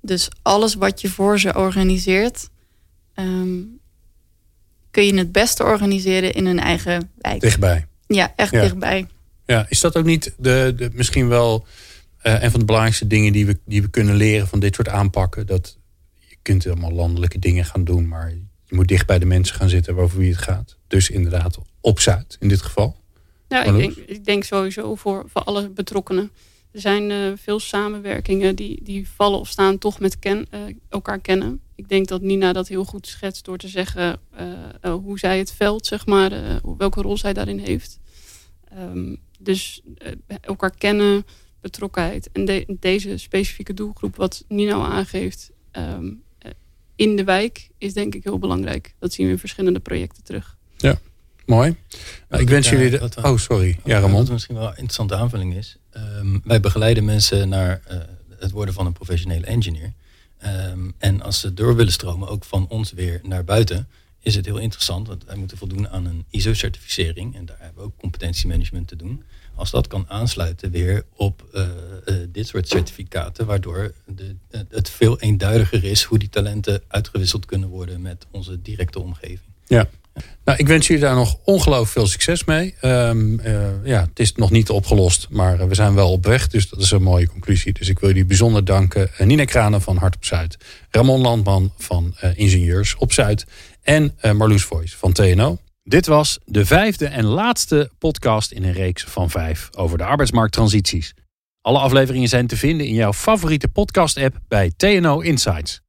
Dus 0.00 0.28
alles 0.42 0.74
wat 0.74 1.00
je 1.00 1.08
voor 1.08 1.38
ze 1.38 1.54
organiseert, 1.54 2.48
um, 3.14 3.78
kun 4.90 5.04
je 5.04 5.14
het 5.14 5.32
beste 5.32 5.64
organiseren 5.64 6.32
in 6.32 6.46
een 6.46 6.60
eigen 6.60 7.10
wijk. 7.18 7.40
Dichtbij. 7.40 7.86
Ja, 8.06 8.32
echt 8.36 8.50
dichtbij. 8.50 9.06
Ja, 9.46 9.66
is 9.68 9.80
dat 9.80 9.96
ook 9.96 10.04
niet 10.04 10.34
de, 10.38 10.72
de 10.76 10.90
misschien 10.92 11.28
wel 11.28 11.66
uh, 12.22 12.42
een 12.42 12.50
van 12.50 12.60
de 12.60 12.66
belangrijkste 12.66 13.06
dingen 13.06 13.32
die 13.32 13.46
we, 13.46 13.58
die 13.64 13.82
we 13.82 13.88
kunnen 13.88 14.14
leren 14.14 14.48
van 14.48 14.60
dit 14.60 14.74
soort 14.74 14.88
aanpakken? 14.88 15.46
Dat 15.46 15.76
je 16.18 16.36
kunt 16.42 16.66
allemaal 16.66 16.92
landelijke 16.92 17.38
dingen 17.38 17.64
gaan 17.64 17.84
doen, 17.84 18.08
maar 18.08 18.30
je 18.64 18.74
moet 18.74 18.88
dicht 18.88 19.06
bij 19.06 19.18
de 19.18 19.26
mensen 19.26 19.56
gaan 19.56 19.68
zitten 19.68 19.96
over 19.96 20.18
wie 20.18 20.30
het 20.30 20.42
gaat. 20.42 20.76
Dus 20.86 21.10
inderdaad 21.10 21.58
op 21.80 22.00
Zuid 22.00 22.36
in 22.40 22.48
dit 22.48 22.62
geval. 22.62 22.96
Ja, 23.48 23.64
ik 23.64 23.76
denk, 23.76 23.96
ik 23.96 24.24
denk 24.24 24.44
sowieso 24.44 24.94
voor, 24.94 25.24
voor 25.28 25.42
alle 25.42 25.68
betrokkenen. 25.68 26.30
Er 26.72 26.80
zijn 26.80 27.10
uh, 27.10 27.32
veel 27.36 27.60
samenwerkingen 27.60 28.56
die, 28.56 28.84
die 28.84 29.08
vallen 29.08 29.38
of 29.38 29.48
staan 29.48 29.78
toch 29.78 30.00
met 30.00 30.18
ken, 30.18 30.46
uh, 30.54 30.60
elkaar 30.88 31.20
kennen. 31.20 31.60
Ik 31.74 31.88
denk 31.88 32.08
dat 32.08 32.22
Nina 32.22 32.52
dat 32.52 32.68
heel 32.68 32.84
goed 32.84 33.06
schetst 33.06 33.44
door 33.44 33.58
te 33.58 33.68
zeggen 33.68 34.20
uh, 34.84 34.92
hoe 34.92 35.18
zij 35.18 35.38
het 35.38 35.52
veld, 35.52 35.86
zeg 35.86 36.06
maar, 36.06 36.60
welke 36.78 37.02
rol 37.02 37.16
zij 37.16 37.32
daarin 37.32 37.58
heeft. 37.58 37.98
Um, 38.78 39.18
dus 39.38 39.82
elkaar 40.40 40.74
kennen, 40.78 41.26
betrokkenheid. 41.60 42.28
En 42.32 42.44
de, 42.44 42.76
deze 42.80 43.16
specifieke 43.16 43.74
doelgroep, 43.74 44.16
wat 44.16 44.44
Nina 44.48 44.74
al 44.74 44.84
aangeeft, 44.84 45.50
um, 45.72 46.22
in 46.96 47.16
de 47.16 47.24
wijk, 47.24 47.68
is 47.78 47.92
denk 47.92 48.14
ik 48.14 48.24
heel 48.24 48.38
belangrijk. 48.38 48.94
Dat 48.98 49.12
zien 49.12 49.26
we 49.26 49.32
in 49.32 49.38
verschillende 49.38 49.80
projecten 49.80 50.24
terug. 50.24 50.56
Ja, 50.76 51.00
mooi. 51.46 51.76
Nou, 52.28 52.42
ik 52.42 52.48
wens 52.48 52.70
jullie 52.70 52.90
de... 52.90 53.10
Oh, 53.22 53.36
sorry. 53.36 53.78
Ja, 53.84 53.98
Ramon. 53.98 54.20
Wat 54.20 54.30
misschien 54.30 54.54
wel 54.54 54.64
een 54.64 54.70
interessante 54.70 55.14
aanvulling 55.14 55.54
is. 55.54 55.76
Um, 55.96 56.40
wij 56.44 56.60
begeleiden 56.60 57.04
mensen 57.04 57.48
naar 57.48 57.82
uh, 57.90 57.98
het 58.38 58.50
worden 58.50 58.74
van 58.74 58.86
een 58.86 58.92
professionele 58.92 59.46
engineer. 59.46 59.92
Um, 60.44 60.94
en 60.98 61.22
als 61.22 61.40
ze 61.40 61.54
door 61.54 61.76
willen 61.76 61.92
stromen, 61.92 62.28
ook 62.28 62.44
van 62.44 62.68
ons 62.68 62.92
weer 62.92 63.20
naar 63.22 63.44
buiten, 63.44 63.88
is 64.20 64.34
het 64.34 64.46
heel 64.46 64.58
interessant. 64.58 65.06
Want 65.06 65.24
wij 65.24 65.36
moeten 65.36 65.56
voldoen 65.56 65.88
aan 65.88 66.06
een 66.06 66.24
ISO-certificering. 66.30 67.36
En 67.36 67.46
daar 67.46 67.56
hebben 67.58 67.82
we 67.82 67.88
ook 67.88 67.96
competentiemanagement 67.96 68.88
te 68.88 68.96
doen. 68.96 69.22
Als 69.54 69.70
dat 69.70 69.86
kan 69.86 70.04
aansluiten 70.08 70.70
weer 70.70 71.04
op 71.16 71.48
uh, 71.54 71.68
uh, 72.06 72.14
dit 72.28 72.46
soort 72.46 72.68
certificaten, 72.68 73.46
waardoor 73.46 73.92
de, 74.06 74.36
het 74.68 74.90
veel 74.90 75.20
eenduidiger 75.20 75.84
is 75.84 76.02
hoe 76.02 76.18
die 76.18 76.28
talenten 76.28 76.82
uitgewisseld 76.88 77.46
kunnen 77.46 77.68
worden 77.68 78.02
met 78.02 78.26
onze 78.30 78.62
directe 78.62 79.00
omgeving. 79.00 79.48
Ja, 79.66 79.88
nou, 80.44 80.58
ik 80.58 80.66
wens 80.66 80.86
jullie 80.86 81.02
daar 81.02 81.14
nog 81.14 81.36
ongelooflijk 81.44 81.90
veel 81.90 82.06
succes 82.06 82.44
mee. 82.44 82.74
Um, 82.82 83.40
uh, 83.44 83.68
ja, 83.84 84.00
het 84.00 84.18
is 84.18 84.34
nog 84.34 84.50
niet 84.50 84.70
opgelost, 84.70 85.26
maar 85.30 85.68
we 85.68 85.74
zijn 85.74 85.94
wel 85.94 86.10
op 86.12 86.24
weg. 86.24 86.48
Dus 86.48 86.68
dat 86.68 86.80
is 86.80 86.90
een 86.90 87.02
mooie 87.02 87.28
conclusie. 87.28 87.72
Dus 87.72 87.88
ik 87.88 87.98
wil 87.98 88.08
jullie 88.08 88.24
bijzonder 88.24 88.64
danken. 88.64 89.10
Uh, 89.12 89.26
Nina 89.26 89.44
Kranen 89.44 89.82
van 89.82 89.96
Hart 89.96 90.16
op 90.16 90.24
Zuid. 90.24 90.56
Ramon 90.90 91.20
Landman 91.20 91.72
van 91.78 92.14
Ingenieurs 92.34 92.96
op 92.96 93.12
Zuid. 93.12 93.46
En 93.82 94.14
Marloes 94.22 94.64
Voice 94.64 94.96
van 94.96 95.12
TNO. 95.12 95.58
Dit 95.82 96.06
was 96.06 96.38
de 96.44 96.66
vijfde 96.66 97.06
en 97.06 97.24
laatste 97.24 97.90
podcast 97.98 98.52
in 98.52 98.64
een 98.64 98.72
reeks 98.72 99.04
van 99.04 99.30
vijf 99.30 99.68
over 99.76 99.98
de 99.98 100.04
arbeidsmarkttransities. 100.04 101.14
Alle 101.60 101.78
afleveringen 101.78 102.28
zijn 102.28 102.46
te 102.46 102.56
vinden 102.56 102.86
in 102.86 102.94
jouw 102.94 103.12
favoriete 103.12 103.68
podcast-app 103.68 104.40
bij 104.48 104.72
TNO 104.76 105.20
Insights. 105.20 105.80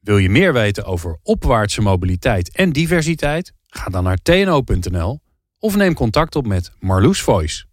Wil 0.00 0.18
je 0.18 0.30
meer 0.30 0.52
weten 0.52 0.84
over 0.84 1.18
opwaartse 1.22 1.80
mobiliteit 1.80 2.50
en 2.50 2.72
diversiteit? 2.72 3.52
Ga 3.76 3.90
dan 3.90 4.04
naar 4.04 4.18
tno.nl 4.22 5.20
of 5.58 5.76
neem 5.76 5.94
contact 5.94 6.36
op 6.36 6.46
met 6.46 6.72
Marloes 6.78 7.20
Voice. 7.20 7.64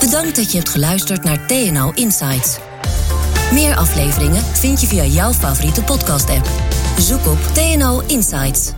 Bedankt 0.00 0.36
dat 0.36 0.50
je 0.52 0.56
hebt 0.58 0.68
geluisterd 0.68 1.24
naar 1.24 1.46
TNO 1.46 1.90
Insights. 1.94 2.58
Meer 3.52 3.74
afleveringen 3.76 4.42
vind 4.42 4.80
je 4.80 4.86
via 4.86 5.04
jouw 5.04 5.32
favoriete 5.32 5.82
podcast-app. 5.82 6.46
Zoek 6.98 7.26
op 7.26 7.38
TNO 7.38 8.02
Insights. 8.06 8.72